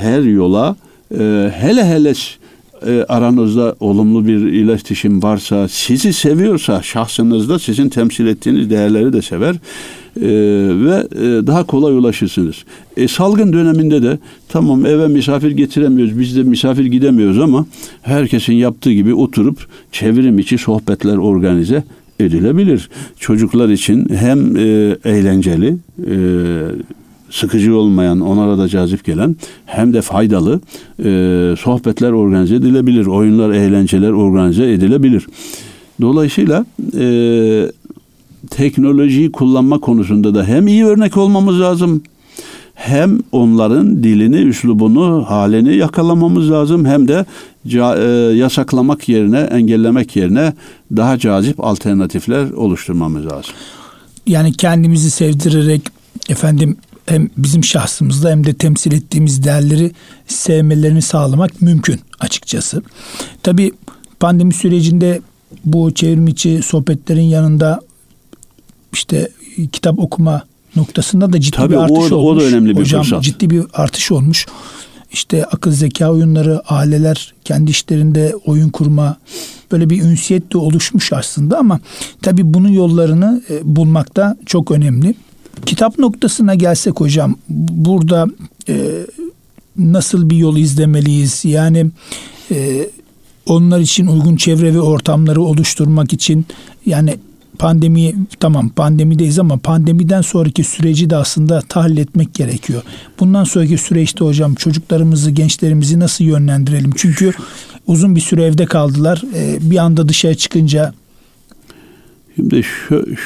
her 0.01 0.21
yola 0.21 0.77
e, 1.19 1.51
hele 1.55 1.85
hele 1.85 2.15
e, 2.87 3.05
aranızda 3.09 3.77
olumlu 3.81 4.27
bir 4.27 4.39
iletişim 4.39 5.23
varsa, 5.23 5.69
sizi 5.69 6.13
seviyorsa 6.13 6.83
şahsınızda 6.83 7.59
sizin 7.59 7.89
temsil 7.89 8.27
ettiğiniz 8.27 8.71
değerleri 8.71 9.13
de 9.13 9.23
sever 9.23 9.55
e, 9.55 10.29
ve 10.85 11.07
e, 11.13 11.47
daha 11.47 11.65
kolay 11.65 11.93
ulaşırsınız. 11.93 12.57
E, 12.97 13.09
salgın 13.09 13.53
döneminde 13.53 14.03
de 14.03 14.19
tamam 14.49 14.87
eve 14.87 15.09
misafir 15.09 15.51
getiremiyoruz, 15.51 16.19
biz 16.19 16.37
de 16.37 16.43
misafir 16.43 16.85
gidemiyoruz 16.85 17.39
ama 17.39 17.67
herkesin 18.03 18.55
yaptığı 18.55 18.93
gibi 18.93 19.15
oturup 19.15 19.67
çevrim 19.93 20.39
içi 20.39 20.59
sohbetler 20.59 21.17
organize 21.17 21.85
edilebilir. 22.21 22.89
Çocuklar 23.19 23.69
için 23.69 24.09
hem 24.15 24.57
e, 24.57 24.97
eğlenceli, 25.05 25.77
e, 26.07 26.15
sıkıcı 27.31 27.77
olmayan, 27.77 28.21
onlara 28.21 28.59
da 28.59 28.69
cazip 28.69 29.05
gelen 29.05 29.37
hem 29.67 29.93
de 29.93 30.03
faydalı 30.03 30.61
e, 30.99 31.55
sohbetler 31.59 32.13
organize 32.13 32.55
edilebilir. 32.55 33.07
Oyunlar, 33.07 33.51
eğlenceler 33.51 34.11
organize 34.11 34.73
edilebilir. 34.73 35.27
Dolayısıyla 36.01 36.67
e, 36.99 37.07
teknolojiyi 38.51 39.33
kullanma 39.33 39.79
konusunda 39.79 40.35
da 40.35 40.45
hem 40.45 40.69
iyi 40.69 40.85
örnek 40.85 41.17
olmamız 41.17 41.61
lazım 41.61 42.03
hem 42.75 43.19
onların 43.33 44.03
dilini, 44.03 44.37
üslubunu, 44.37 45.25
halini 45.29 45.77
yakalamamız 45.77 46.51
lazım 46.51 46.85
hem 46.85 47.09
de 47.09 47.25
ca, 47.67 47.97
e, 47.97 48.09
yasaklamak 48.37 49.09
yerine, 49.09 49.41
engellemek 49.41 50.17
yerine 50.17 50.53
daha 50.97 51.19
cazip 51.19 51.65
alternatifler 51.65 52.51
oluşturmamız 52.51 53.27
lazım. 53.27 53.55
Yani 54.27 54.53
kendimizi 54.53 55.11
sevdirerek 55.11 55.83
efendim 56.29 56.77
hem 57.07 57.31
bizim 57.37 57.65
şahsımızda 57.65 58.31
hem 58.31 58.47
de 58.47 58.55
temsil 58.55 58.93
ettiğimiz 58.93 59.45
değerleri 59.45 59.93
sevmelerini 60.27 61.03
sağlamak 61.03 61.63
mümkün 61.63 62.01
açıkçası. 62.21 62.83
Tabi 63.43 63.73
pandemi 64.21 64.55
sürecinde 64.55 65.21
bu 65.65 65.95
çevrim 65.95 66.29
içi 66.29 66.61
sohbetlerin 66.63 67.23
yanında 67.23 67.81
işte 68.93 69.29
kitap 69.73 69.99
okuma 69.99 70.43
noktasında 70.77 71.33
da 71.33 71.41
ciddi 71.41 71.57
Tabii 71.57 71.73
bir 71.73 71.79
artış 71.79 72.13
o, 72.13 72.17
olmuş. 72.17 72.39
O 72.39 72.41
da 72.41 72.45
önemli 72.45 72.71
bir 72.71 72.81
Hocam 72.81 73.03
fırsat. 73.03 73.23
ciddi 73.23 73.51
bir 73.51 73.65
artış 73.73 74.13
olmuş. 74.13 74.47
İşte 75.13 75.45
akıl 75.45 75.71
zeka 75.71 76.11
oyunları, 76.11 76.63
aileler 76.69 77.35
kendi 77.45 77.71
işlerinde 77.71 78.35
oyun 78.45 78.69
kurma 78.69 79.17
böyle 79.73 79.91
bir 79.91 80.03
ünsiyet 80.03 80.53
de 80.53 80.59
oluşmuş 80.59 81.13
aslında 81.13 81.59
ama 81.59 81.81
tabii 82.23 82.55
bunun 82.55 82.69
yollarını 82.69 83.43
e, 83.51 83.77
bulmakta 83.77 84.37
çok 84.47 84.71
önemli. 84.71 85.15
Kitap 85.67 85.99
noktasına 85.99 86.55
gelsek 86.55 87.01
hocam 87.01 87.37
burada 87.49 88.27
e, 88.69 89.07
nasıl 89.77 90.31
bir 90.31 90.37
yol 90.37 90.57
izlemeliyiz? 90.57 91.45
Yani 91.45 91.87
e, 92.51 92.91
onlar 93.47 93.81
için 93.81 94.07
uygun 94.07 94.37
çevre 94.37 94.75
ve 94.75 94.81
ortamları 94.81 95.43
oluşturmak 95.43 96.13
için 96.13 96.47
yani 96.87 97.17
pandemi 97.59 98.15
tamam 98.41 98.69
pandemideyiz 98.69 99.39
ama 99.39 99.57
pandemiden 99.57 100.23
sonraki 100.23 100.65
süreci 100.65 101.11
de 101.11 101.17
aslında 101.17 101.61
tahlil 101.69 101.97
etmek 101.97 102.35
gerekiyor. 102.35 102.83
Bundan 103.21 103.45
sonraki 103.45 103.79
süreçte 103.79 104.25
hocam 104.25 104.55
çocuklarımızı, 104.55 105.31
gençlerimizi 105.31 105.99
nasıl 105.99 106.25
yönlendirelim? 106.25 106.91
Çünkü 106.97 107.33
uzun 107.87 108.17
bir 108.17 108.21
süre 108.21 108.45
evde 108.45 108.67
kaldılar. 108.67 109.23
E, 109.35 109.71
bir 109.71 109.77
anda 109.77 110.09
dışarı 110.09 110.35
çıkınca 110.35 110.93
Şimdi 112.37 112.63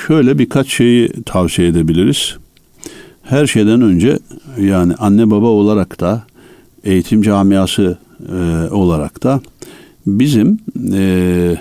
şöyle 0.06 0.38
birkaç 0.38 0.68
şeyi 0.68 1.08
tavsiye 1.26 1.68
edebiliriz. 1.68 2.36
Her 3.22 3.46
şeyden 3.46 3.82
önce 3.82 4.18
yani 4.60 4.94
anne 4.94 5.30
baba 5.30 5.46
olarak 5.46 6.00
da 6.00 6.24
eğitim 6.84 7.22
camiası 7.22 7.98
e, 8.28 8.34
olarak 8.70 9.22
da 9.22 9.40
bizim 10.06 10.58
e, 10.92 11.56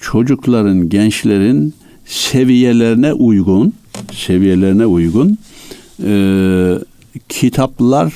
çocukların, 0.00 0.88
gençlerin 0.88 1.74
seviyelerine 2.06 3.12
uygun 3.12 3.72
seviyelerine 4.12 4.86
uygun 4.86 5.38
e, 6.04 6.78
kitaplar 7.28 8.14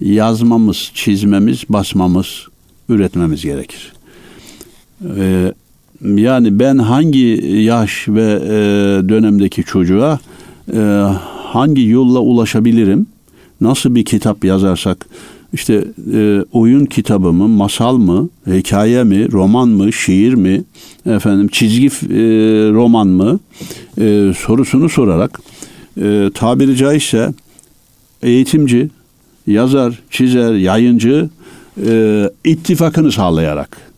yazmamız, 0.00 0.90
çizmemiz, 0.94 1.64
basmamız, 1.68 2.46
üretmemiz 2.88 3.42
gerekir. 3.42 3.92
E, 5.16 5.52
yani 6.04 6.58
ben 6.58 6.78
hangi 6.78 7.46
yaş 7.46 8.08
ve 8.08 8.38
e, 8.42 8.52
dönemdeki 9.08 9.64
çocuğa 9.64 10.18
e, 10.74 10.78
hangi 11.52 11.88
yolla 11.88 12.18
ulaşabilirim? 12.18 13.06
Nasıl 13.60 13.94
bir 13.94 14.04
kitap 14.04 14.44
yazarsak 14.44 15.06
işte 15.52 15.84
e, 16.14 16.44
oyun 16.52 16.84
kitabı 16.84 17.32
mı, 17.32 17.48
masal 17.48 17.96
mı, 17.96 18.28
hikaye 18.46 19.04
mi, 19.04 19.32
roman 19.32 19.68
mı, 19.68 19.92
şiir 19.92 20.34
mi, 20.34 20.64
efendim 21.06 21.48
çizgi 21.48 21.86
e, 21.86 21.90
roman 22.72 23.08
mı 23.08 23.40
e, 23.98 24.32
sorusunu 24.36 24.88
sorarak 24.88 25.40
e, 26.02 26.30
tabiri 26.34 26.76
caizse 26.76 27.34
eğitimci, 28.22 28.90
yazar, 29.46 30.02
çizer, 30.10 30.54
yayıncı 30.54 31.28
e, 31.86 32.30
ittifakını 32.44 33.12
sağlayarak 33.12 33.93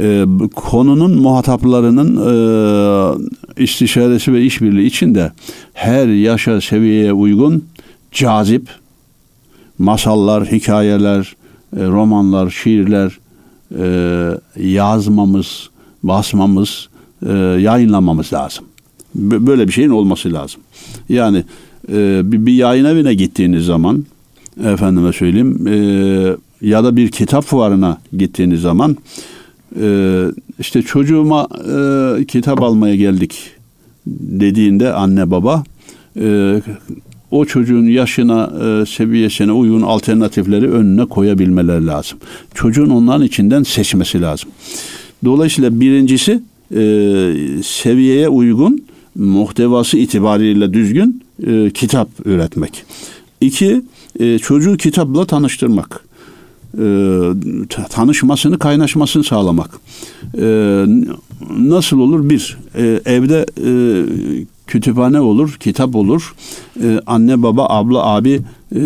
e, 0.00 0.24
konunun 0.54 1.20
muhataplarının 1.20 2.16
e, 2.16 3.62
istişaresi 3.62 4.32
ve 4.32 4.42
işbirliği 4.42 4.86
içinde 4.86 5.32
her 5.74 6.06
yaşa 6.08 6.60
seviyeye 6.60 7.12
uygun 7.12 7.64
cazip 8.12 8.68
masallar, 9.78 10.46
hikayeler, 10.46 11.36
e, 11.76 11.86
romanlar, 11.86 12.50
şiirler 12.50 13.18
e, 13.78 14.38
yazmamız, 14.60 15.70
basmamız, 16.02 16.88
e, 17.26 17.32
yayınlamamız 17.60 18.32
lazım. 18.32 18.64
Böyle 19.14 19.66
bir 19.66 19.72
şeyin 19.72 19.90
olması 19.90 20.32
lazım. 20.32 20.60
Yani 21.08 21.44
e, 21.92 22.20
bir, 22.32 22.46
bir 22.46 22.52
yayın 22.52 22.84
evine 22.84 23.14
gittiğiniz 23.14 23.64
zaman 23.64 24.04
efendime 24.64 25.12
söyleyeyim 25.12 25.66
e, 25.68 25.76
ya 26.60 26.84
da 26.84 26.96
bir 26.96 27.10
kitap 27.10 27.44
fuarına 27.44 27.98
gittiğiniz 28.16 28.60
zaman 28.60 28.96
e, 29.80 30.24
işte 30.58 30.82
çocuğuma 30.82 31.48
e, 32.20 32.24
kitap 32.24 32.62
almaya 32.62 32.96
geldik 32.96 33.50
dediğinde 34.06 34.92
anne 34.92 35.30
baba 35.30 35.64
e, 36.20 36.60
o 37.30 37.44
çocuğun 37.44 37.86
yaşına, 37.86 38.52
e, 38.64 38.86
seviyesine 38.86 39.52
uygun 39.52 39.82
alternatifleri 39.82 40.70
önüne 40.70 41.04
koyabilmeler 41.04 41.80
lazım. 41.80 42.18
Çocuğun 42.54 42.90
onların 42.90 43.26
içinden 43.26 43.62
seçmesi 43.62 44.20
lazım. 44.20 44.50
Dolayısıyla 45.24 45.80
birincisi 45.80 46.42
seviyeye 47.64 48.28
uygun, 48.28 48.84
muhtevası 49.14 49.98
itibariyle 49.98 50.72
düzgün 50.72 51.22
kitap 51.74 52.08
üretmek. 52.24 52.84
İki, 53.40 53.82
çocuğu 54.42 54.76
kitapla 54.76 55.24
tanıştırmak. 55.24 56.05
E, 56.78 57.88
tanışmasını, 57.90 58.58
kaynaşmasını 58.58 59.24
sağlamak. 59.24 59.70
E, 60.38 60.84
nasıl 61.58 61.98
olur? 61.98 62.30
Bir, 62.30 62.58
e, 62.74 63.00
evde 63.04 63.46
e, 63.64 63.70
kütüphane 64.66 65.20
olur, 65.20 65.56
kitap 65.60 65.96
olur. 65.96 66.34
E, 66.82 67.00
anne, 67.06 67.42
baba, 67.42 67.66
abla, 67.68 68.06
abi 68.06 68.40
e, 68.74 68.82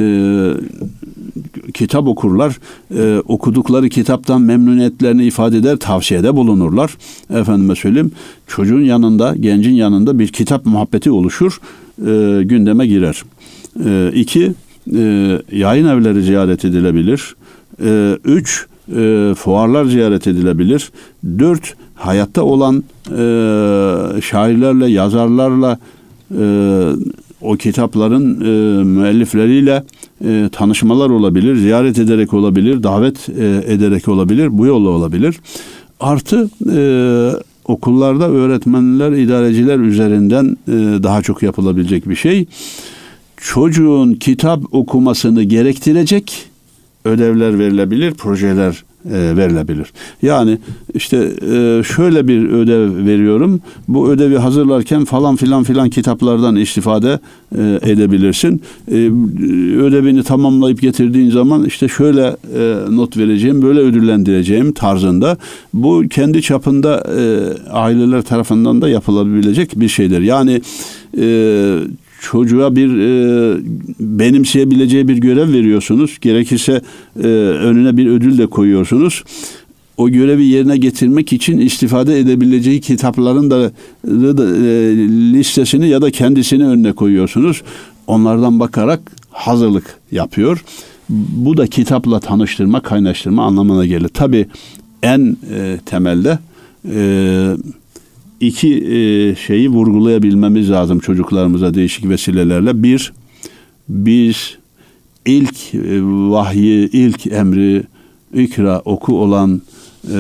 kitap 1.75 2.07
okurlar. 2.07 2.59
E, 2.97 3.23
okudukları 3.29 3.89
kitaptan 3.89 4.41
memnuniyetlerini 4.41 5.25
ifade 5.25 5.57
eder, 5.57 5.77
tavsiyede 5.77 6.37
bulunurlar. 6.37 6.97
Efendime 7.31 7.75
söyleyeyim, 7.75 8.13
çocuğun 8.47 8.81
yanında, 8.81 9.35
gencin 9.41 9.75
yanında 9.75 10.19
bir 10.19 10.29
kitap 10.29 10.67
muhabbeti 10.67 11.11
oluşur, 11.11 11.61
e, 11.99 12.43
gündeme 12.43 12.87
girer. 12.87 13.23
E, 13.85 14.13
iki, 14.15 14.53
e, 14.97 15.39
yayın 15.53 15.87
evleri 15.87 16.23
ziyaret 16.23 16.65
edilebilir. 16.65 17.35
E, 17.85 18.19
üç, 18.25 18.67
e, 18.97 19.35
fuarlar 19.37 19.85
ziyaret 19.85 20.27
edilebilir. 20.27 20.91
Dört, 21.39 21.75
hayatta 21.95 22.43
olan 22.43 22.85
e, 23.09 24.21
şairlerle, 24.21 24.87
yazarlarla 24.87 25.79
e, 26.39 26.45
o 27.41 27.57
kitapların 27.57 28.41
e, 28.41 28.85
müellifleriyle 28.85 29.85
e, 30.25 30.49
tanışmalar 30.53 31.11
olabilir, 31.11 31.57
ziyaret 31.57 31.99
ederek 31.99 32.35
olabilir, 32.35 32.83
davet 32.83 33.29
e, 33.29 33.63
ederek 33.67 34.09
olabilir, 34.09 34.59
bu 34.59 34.67
yolla 34.67 34.89
olabilir. 34.89 35.41
Artı 36.01 36.49
e, 36.73 37.31
okullarda 37.65 38.31
öğretmenler, 38.31 39.13
idareciler 39.13 39.79
üzerinden 39.79 40.57
e, 40.69 40.73
daha 41.03 41.23
çok 41.23 41.43
yapılabilecek 41.43 42.09
bir 42.09 42.17
şey. 42.17 42.47
Çocuğun 43.37 44.15
kitap 44.15 44.75
okumasını 44.75 45.43
gerektirecek 45.43 46.50
ödevler 47.05 47.59
verilebilir, 47.59 48.15
projeler 48.15 48.85
e, 49.05 49.37
verilebilir. 49.37 49.93
Yani 50.23 50.59
işte 50.95 51.17
e, 51.43 51.83
şöyle 51.97 52.29
bir 52.29 52.49
ödev 52.49 53.07
veriyorum. 53.07 53.61
Bu 53.89 54.11
ödevi 54.11 54.37
hazırlarken 54.37 55.05
falan 55.05 55.37
filan 55.37 55.63
filan 55.63 55.91
kitaplardan 55.91 56.57
istifade 56.57 57.19
e, 57.59 57.79
edebilirsin. 57.83 58.63
E, 58.91 58.95
ödevini 59.77 60.23
tamamlayıp 60.23 60.81
getirdiğin 60.81 61.31
zaman 61.31 61.65
işte 61.65 61.89
şöyle 61.89 62.37
e, 62.59 62.77
not 62.91 63.17
vereceğim, 63.17 63.63
böyle 63.63 63.81
ödüllendireceğim 63.81 64.73
tarzında. 64.73 65.37
Bu 65.75 66.05
kendi 66.11 66.43
çapında 66.43 67.05
e, 67.19 67.23
aileler 67.71 68.23
tarafından 68.23 68.83
da 68.83 68.89
yapılabilecek 68.89 69.81
bir 69.81 69.89
şeydir. 69.89 70.21
Yani 70.21 70.63
e, 71.19 71.79
çocuğa 72.21 72.77
bir 72.77 72.99
e, 72.99 73.57
benimseyebileceği 74.01 75.09
bir 75.09 75.17
görev 75.17 75.53
veriyorsunuz. 75.53 76.19
Gerekirse 76.21 76.81
e, 77.23 77.27
önüne 77.27 77.97
bir 77.97 78.07
ödül 78.07 78.39
de 78.39 78.47
koyuyorsunuz. 78.47 79.25
O 79.97 80.09
görevi 80.09 80.45
yerine 80.45 80.77
getirmek 80.77 81.33
için 81.33 81.59
istifade 81.59 82.19
edebileceği 82.19 82.81
kitapların 82.81 83.51
da, 83.51 83.65
e, 83.65 84.97
listesini 85.33 85.89
ya 85.89 86.03
da 86.03 86.11
kendisini 86.11 86.67
önüne 86.67 86.93
koyuyorsunuz. 86.93 87.63
Onlardan 88.07 88.61
bakarak 88.61 89.01
hazırlık 89.31 89.99
yapıyor. 90.13 90.65
Bu 91.09 91.57
da 91.57 91.67
kitapla 91.67 92.21
tanıştırma, 92.21 92.81
kaynaştırma 92.81 93.45
anlamına 93.45 93.87
gelir. 93.87 94.09
Tabi 94.09 94.47
en 95.03 95.37
e, 95.55 95.79
temelde 95.87 96.39
e, 96.95 97.57
iki 98.41 98.69
e, 98.69 99.35
şeyi 99.37 99.69
vurgulayabilmemiz 99.69 100.71
lazım 100.71 100.99
çocuklarımıza 100.99 101.75
değişik 101.75 102.09
vesilelerle. 102.09 102.83
Bir, 102.83 103.13
biz 103.89 104.57
ilk 105.27 105.75
e, 105.75 106.03
vahyi, 106.03 106.91
ilk 106.93 107.27
emri 107.27 107.83
ikra 108.35 108.83
oku 108.85 109.23
olan 109.23 109.63
e, 110.05 110.17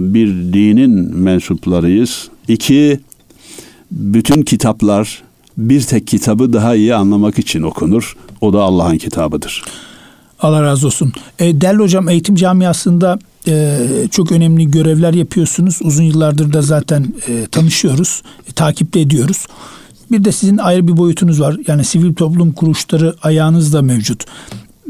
bir 0.00 0.28
dinin 0.28 1.16
mensuplarıyız. 1.16 2.28
İki, 2.48 3.00
bütün 3.90 4.42
kitaplar 4.42 5.22
bir 5.58 5.80
tek 5.80 6.06
kitabı 6.06 6.52
daha 6.52 6.74
iyi 6.74 6.94
anlamak 6.94 7.38
için 7.38 7.62
okunur. 7.62 8.16
O 8.40 8.52
da 8.52 8.62
Allah'ın 8.62 8.98
kitabıdır. 8.98 9.64
Allah 10.40 10.62
razı 10.62 10.86
olsun. 10.86 11.12
E, 11.38 11.60
değerli 11.60 11.82
hocam 11.82 12.08
eğitim 12.08 12.34
camiasında 12.34 13.18
e, 13.48 13.78
çok 14.10 14.32
önemli 14.32 14.70
görevler 14.70 15.14
yapıyorsunuz. 15.14 15.78
Uzun 15.82 16.02
yıllardır 16.02 16.52
da 16.52 16.62
zaten 16.62 17.14
e, 17.28 17.46
tanışıyoruz, 17.46 18.22
e, 18.50 18.52
takipte 18.52 19.00
ediyoruz. 19.00 19.46
Bir 20.10 20.24
de 20.24 20.32
sizin 20.32 20.58
ayrı 20.58 20.88
bir 20.88 20.96
boyutunuz 20.96 21.40
var. 21.40 21.56
Yani 21.66 21.84
sivil 21.84 22.14
toplum 22.14 22.52
kuruluşları 22.52 23.16
ayağınızda 23.22 23.82
mevcut. 23.82 24.24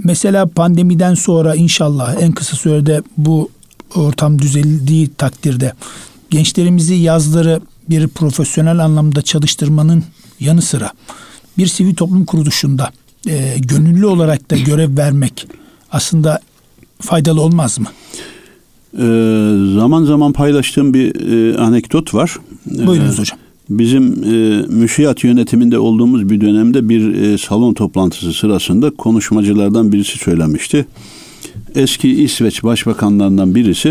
Mesela 0.04 0.46
pandemiden 0.46 1.14
sonra 1.14 1.54
inşallah 1.54 2.16
en 2.20 2.32
kısa 2.32 2.56
sürede 2.56 3.02
bu 3.16 3.50
ortam 3.94 4.38
düzeldiği 4.38 5.08
takdirde 5.08 5.72
gençlerimizi 6.30 6.94
yazları 6.94 7.60
bir 7.90 8.08
profesyonel 8.08 8.78
anlamda 8.78 9.22
çalıştırmanın 9.22 10.04
yanı 10.40 10.62
sıra 10.62 10.92
bir 11.58 11.66
sivil 11.66 11.94
toplum 11.94 12.24
kuruluşunda 12.24 12.90
e, 13.28 13.56
gönüllü 13.58 14.06
olarak 14.06 14.50
da 14.50 14.56
görev 14.56 14.96
vermek 14.96 15.46
aslında 15.92 16.40
faydalı 17.00 17.40
olmaz 17.40 17.78
mı? 17.78 17.86
Ee, 18.94 18.98
zaman 19.74 20.04
zaman 20.04 20.32
paylaştığım 20.32 20.94
bir 20.94 21.30
e, 21.30 21.58
anekdot 21.58 22.14
var. 22.14 22.36
Buyurunuz 22.66 23.18
ee, 23.18 23.20
hocam. 23.20 23.38
Bizim 23.70 24.24
e, 24.24 24.66
müşiyat 24.68 25.24
yönetiminde 25.24 25.78
olduğumuz 25.78 26.30
bir 26.30 26.40
dönemde 26.40 26.88
bir 26.88 27.14
e, 27.14 27.38
salon 27.38 27.74
toplantısı 27.74 28.32
sırasında 28.32 28.90
konuşmacılardan 28.90 29.92
birisi 29.92 30.18
söylemişti. 30.18 30.86
Eski 31.74 32.22
İsveç 32.22 32.64
başbakanlarından 32.64 33.54
birisi 33.54 33.88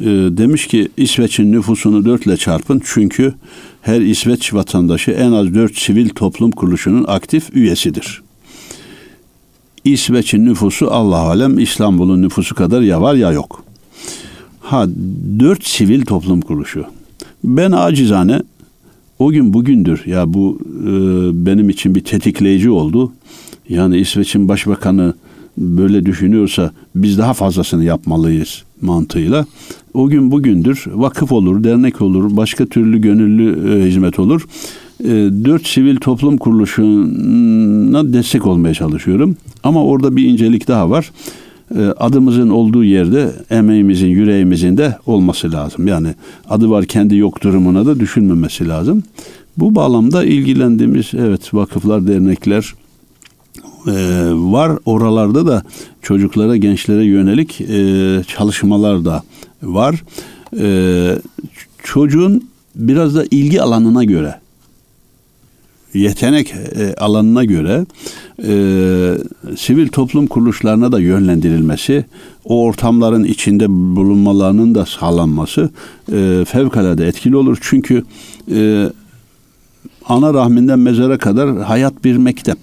e, 0.00 0.06
demiş 0.10 0.66
ki 0.66 0.88
İsveç'in 0.96 1.52
nüfusunu 1.52 2.04
dörtle 2.04 2.36
çarpın 2.36 2.82
çünkü 2.84 3.34
her 3.82 4.00
İsveç 4.00 4.54
vatandaşı 4.54 5.10
en 5.10 5.32
az 5.32 5.54
dört 5.54 5.78
sivil 5.78 6.08
toplum 6.08 6.50
kuruluşunun 6.50 7.04
aktif 7.08 7.56
üyesidir. 7.56 8.22
İsveç'in 9.84 10.44
nüfusu 10.44 10.90
Allah 10.90 11.16
alem 11.16 11.58
İstanbul'un 11.58 12.22
nüfusu 12.22 12.54
kadar 12.54 12.80
ya 12.80 13.02
var 13.02 13.14
ya 13.14 13.32
yok. 13.32 13.67
Ha 14.68 14.86
dört 15.40 15.66
sivil 15.66 16.04
toplum 16.04 16.40
kuruluşu. 16.40 16.84
Ben 17.44 17.72
acizane 17.72 18.42
o 19.18 19.30
gün 19.30 19.52
bugündür 19.52 20.02
ya 20.06 20.34
bu 20.34 20.58
e, 20.82 20.90
benim 21.46 21.70
için 21.70 21.94
bir 21.94 22.00
tetikleyici 22.00 22.70
oldu. 22.70 23.12
Yani 23.68 23.98
İsveç'in 23.98 24.48
başbakanı 24.48 25.14
böyle 25.58 26.06
düşünüyorsa 26.06 26.72
biz 26.94 27.18
daha 27.18 27.34
fazlasını 27.34 27.84
yapmalıyız 27.84 28.62
mantığıyla. 28.80 29.46
O 29.94 30.08
gün 30.08 30.30
bugündür 30.30 30.84
vakıf 30.94 31.32
olur, 31.32 31.64
dernek 31.64 32.02
olur, 32.02 32.36
başka 32.36 32.66
türlü 32.66 33.00
gönüllü 33.00 33.70
e, 33.70 33.86
hizmet 33.86 34.18
olur. 34.18 34.48
E, 35.00 35.08
dört 35.44 35.66
sivil 35.66 35.96
toplum 35.96 36.38
kuruluşuna 36.38 38.12
destek 38.12 38.46
olmaya 38.46 38.74
çalışıyorum. 38.74 39.36
Ama 39.62 39.84
orada 39.84 40.16
bir 40.16 40.24
incelik 40.24 40.68
daha 40.68 40.90
var. 40.90 41.10
E, 41.76 41.80
adımızın 41.80 42.48
olduğu 42.48 42.84
yerde 42.84 43.32
emeğimizin, 43.50 44.08
yüreğimizin 44.08 44.76
de 44.76 44.96
olması 45.06 45.52
lazım. 45.52 45.86
Yani 45.86 46.14
adı 46.50 46.70
var 46.70 46.84
kendi 46.84 47.16
yok 47.16 47.42
durumuna 47.42 47.86
da 47.86 48.00
düşünmemesi 48.00 48.68
lazım. 48.68 49.02
Bu 49.56 49.74
bağlamda 49.74 50.24
ilgilendiğimiz 50.24 51.10
evet 51.14 51.54
vakıflar, 51.54 52.06
dernekler 52.06 52.74
e, 53.86 53.92
var. 54.32 54.78
Oralarda 54.84 55.46
da 55.46 55.62
çocuklara, 56.02 56.56
gençlere 56.56 57.04
yönelik 57.04 57.60
e, 57.60 58.22
çalışmalar 58.26 59.04
da 59.04 59.22
var. 59.62 60.04
E, 60.58 61.18
çocuğun 61.82 62.48
biraz 62.74 63.14
da 63.14 63.24
ilgi 63.30 63.62
alanına 63.62 64.04
göre 64.04 64.34
yetenek 65.94 66.54
e, 66.54 66.94
alanına 66.94 67.44
göre 67.44 67.86
e, 68.42 68.52
sivil 69.56 69.88
toplum 69.88 70.26
kuruluşlarına 70.26 70.92
da 70.92 71.00
yönlendirilmesi, 71.00 72.04
o 72.44 72.62
ortamların 72.64 73.24
içinde 73.24 73.66
bulunmalarının 73.68 74.74
da 74.74 74.86
sağlanması 74.86 75.70
e, 76.12 76.44
fevkalade 76.48 77.06
etkili 77.06 77.36
olur. 77.36 77.58
Çünkü 77.60 78.02
e, 78.54 78.86
ana 80.06 80.34
rahminden 80.34 80.78
mezara 80.78 81.18
kadar 81.18 81.58
hayat 81.58 82.04
bir 82.04 82.16
mektep. 82.16 82.58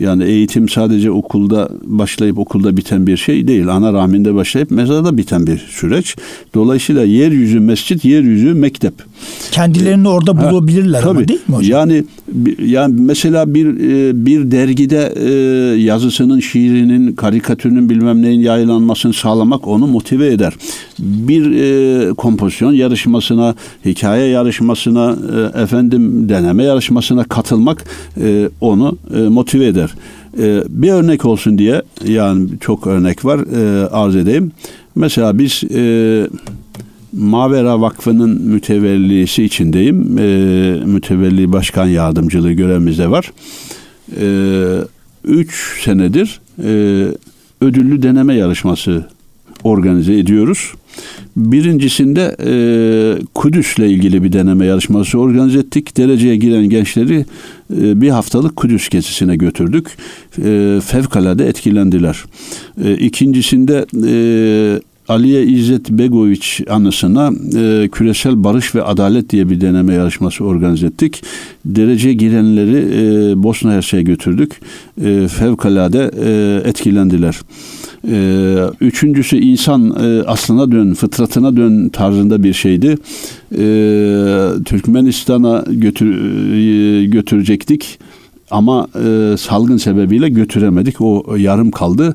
Yani 0.00 0.24
eğitim 0.24 0.68
sadece 0.68 1.10
okulda 1.10 1.68
başlayıp 1.82 2.38
okulda 2.38 2.76
biten 2.76 3.06
bir 3.06 3.16
şey 3.16 3.48
değil. 3.48 3.68
Ana 3.68 3.92
rahminde 3.92 4.34
başlayıp 4.34 4.70
mezarda 4.70 5.16
biten 5.16 5.46
bir 5.46 5.58
süreç. 5.58 6.16
Dolayısıyla 6.54 7.04
yeryüzü 7.04 7.60
mescit, 7.60 8.04
yeryüzü 8.04 8.54
mektep. 8.54 8.94
Kendilerini 9.50 10.08
orada 10.08 10.36
bulabilirler 10.36 11.02
ha, 11.02 11.10
ama 11.10 11.28
değil 11.28 11.40
mi 11.48 11.54
hocam? 11.54 11.70
Yani 11.70 12.04
yani 12.64 12.94
mesela 12.98 13.54
bir 13.54 13.66
e, 13.66 14.26
bir 14.26 14.50
dergide 14.50 15.12
e, 15.16 15.30
yazısının, 15.80 16.40
şiirinin, 16.40 17.12
karikatürünün 17.12 17.88
bilmem 17.88 18.22
neyin 18.22 18.40
yayınlanmasını 18.40 19.12
sağlamak 19.12 19.68
onu 19.68 19.86
motive 19.86 20.26
eder. 20.26 20.52
Bir 20.98 21.50
e, 21.50 22.14
kompozisyon 22.14 22.72
yarışmasına, 22.72 23.54
hikaye 23.84 24.26
yarışmasına, 24.28 25.16
efendim 25.62 26.28
deneme 26.28 26.64
yarışmasına 26.64 27.24
katılmak 27.24 27.84
onu 28.60 28.98
motive 29.30 29.66
eder. 29.66 29.90
Bir 30.68 30.90
örnek 30.90 31.24
olsun 31.24 31.58
diye 31.58 31.82
yani 32.06 32.48
çok 32.60 32.86
örnek 32.86 33.24
var 33.24 33.40
arz 33.92 34.16
edeyim. 34.16 34.52
Mesela 34.94 35.38
biz 35.38 35.62
Mavera 37.12 37.80
Vakfı'nın 37.80 38.42
mütevellisi 38.42 39.44
içindeyim. 39.44 40.18
E, 40.18 40.84
mütevelli 40.86 41.52
başkan 41.52 41.86
yardımcılığı 41.86 42.52
görevimizde 42.52 43.10
var. 43.10 43.32
E, 44.20 44.26
üç 45.24 45.80
senedir 45.84 46.40
e, 46.64 46.70
ödüllü 47.60 48.02
deneme 48.02 48.34
yarışması 48.34 49.06
organize 49.64 50.18
ediyoruz. 50.18 50.72
Birincisinde 51.36 52.36
e, 52.46 52.52
Kudüs'le 53.34 53.78
ilgili 53.78 54.24
bir 54.24 54.32
deneme 54.32 54.66
yarışması 54.66 55.18
organize 55.18 55.58
ettik. 55.58 55.96
Dereceye 55.96 56.36
giren 56.36 56.68
gençleri 56.68 57.24
e, 57.80 58.00
bir 58.00 58.08
haftalık 58.08 58.56
Kudüs 58.56 58.88
gezisine 58.88 59.36
götürdük. 59.36 59.86
E, 60.44 60.80
fevkalade 60.86 61.48
etkilendiler. 61.48 62.24
E, 62.84 62.94
ikincisinde 62.94 63.86
e, 64.06 64.80
Aliye 65.10 65.46
İzzet 65.46 65.90
Begoviç 65.90 66.60
anısına 66.70 67.32
e, 67.56 67.88
küresel 67.92 68.44
barış 68.44 68.74
ve 68.74 68.82
adalet 68.82 69.30
diye 69.30 69.50
bir 69.50 69.60
deneme 69.60 69.94
yarışması 69.94 70.44
organize 70.44 70.86
ettik. 70.86 71.22
Derece 71.64 72.12
girenleri 72.12 72.76
e, 72.76 73.42
Bosna 73.42 73.72
Hersek'e 73.72 74.02
götürdük. 74.02 74.60
E, 75.04 75.28
fevkalade 75.28 76.10
e, 76.24 76.68
etkilendiler. 76.68 77.40
E, 78.08 78.56
üçüncüsü 78.80 79.36
insan 79.36 79.90
e, 79.90 80.22
aslına 80.26 80.72
dön, 80.72 80.94
fıtratına 80.94 81.56
dön 81.56 81.88
tarzında 81.88 82.42
bir 82.42 82.52
şeydi. 82.52 82.96
E, 83.52 83.64
Türkmenistan'a 84.64 85.64
götür, 85.68 86.14
e, 86.54 87.04
götürecektik 87.04 87.98
ama 88.50 88.86
e, 89.04 89.36
salgın 89.38 89.76
sebebiyle 89.76 90.28
götüremedik. 90.28 91.00
O 91.00 91.36
yarım 91.36 91.70
kaldı. 91.70 92.14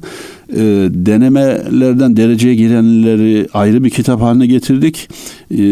E, 0.56 0.90
denemelerden 0.92 2.18
dereceye 2.18 2.56
girenleri 2.56 3.48
ayrı 3.54 3.84
bir 3.84 3.90
kitap 3.90 4.22
haline 4.22 4.48
getirdik. 4.48 5.10
E, 5.52 5.64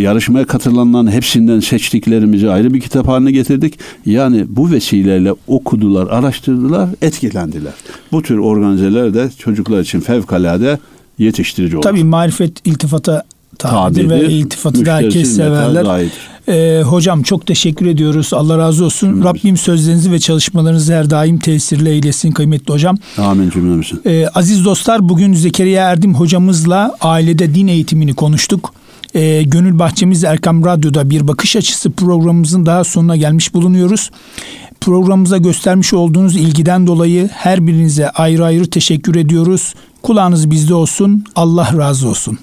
yarışmaya 0.00 0.46
katılanların 0.46 1.10
hepsinden 1.10 1.60
seçtiklerimizi 1.60 2.50
ayrı 2.50 2.74
bir 2.74 2.80
kitap 2.80 3.08
haline 3.08 3.32
getirdik. 3.32 3.78
Yani 4.06 4.44
bu 4.48 4.70
vesileyle 4.70 5.34
okudular, 5.46 6.06
araştırdılar, 6.06 6.88
etkilendiler. 7.02 7.72
Bu 8.12 8.22
tür 8.22 8.38
organizeler 8.38 9.14
de 9.14 9.30
çocuklar 9.38 9.80
için 9.80 10.00
fevkalade 10.00 10.78
yetiştirici 11.18 11.76
olur. 11.76 11.82
Tabii 11.82 12.04
marifet 12.04 12.66
iltifata 12.66 13.24
tabidir, 13.58 14.10
ve 14.10 14.28
iltifatı 14.28 14.86
da 14.86 14.94
herkes 14.94 15.36
severler. 15.36 16.06
Ee, 16.48 16.82
hocam 16.82 17.22
çok 17.22 17.46
teşekkür 17.46 17.86
ediyoruz. 17.86 18.30
Allah 18.32 18.58
razı 18.58 18.84
olsun. 18.84 19.06
Cümlemiz. 19.06 19.24
Rabbim 19.24 19.56
sözlerinizi 19.56 20.12
ve 20.12 20.18
çalışmalarınızı 20.18 20.94
her 20.94 21.10
daim 21.10 21.38
tesirle 21.38 21.90
eylesin 21.90 22.32
kıymetli 22.32 22.72
hocam. 22.72 22.96
Amin 23.18 23.50
cümlemizin. 23.50 24.00
Ee, 24.06 24.26
aziz 24.34 24.64
dostlar 24.64 25.08
bugün 25.08 25.34
Zekeriya 25.34 25.90
Erdim 25.90 26.14
hocamızla 26.14 26.94
ailede 27.00 27.54
din 27.54 27.66
eğitimini 27.66 28.14
konuştuk. 28.14 28.74
Ee, 29.14 29.42
Gönül 29.42 29.78
Bahçemiz 29.78 30.24
Erkam 30.24 30.64
Radyo'da 30.64 31.10
bir 31.10 31.28
bakış 31.28 31.56
açısı 31.56 31.90
programımızın 31.90 32.66
daha 32.66 32.84
sonuna 32.84 33.16
gelmiş 33.16 33.54
bulunuyoruz. 33.54 34.10
Programımıza 34.80 35.38
göstermiş 35.38 35.94
olduğunuz 35.94 36.36
ilgiden 36.36 36.86
dolayı 36.86 37.28
her 37.32 37.66
birinize 37.66 38.10
ayrı 38.10 38.44
ayrı 38.44 38.70
teşekkür 38.70 39.14
ediyoruz. 39.14 39.74
Kulağınız 40.02 40.50
bizde 40.50 40.74
olsun. 40.74 41.24
Allah 41.36 41.70
razı 41.78 42.08
olsun. 42.08 42.38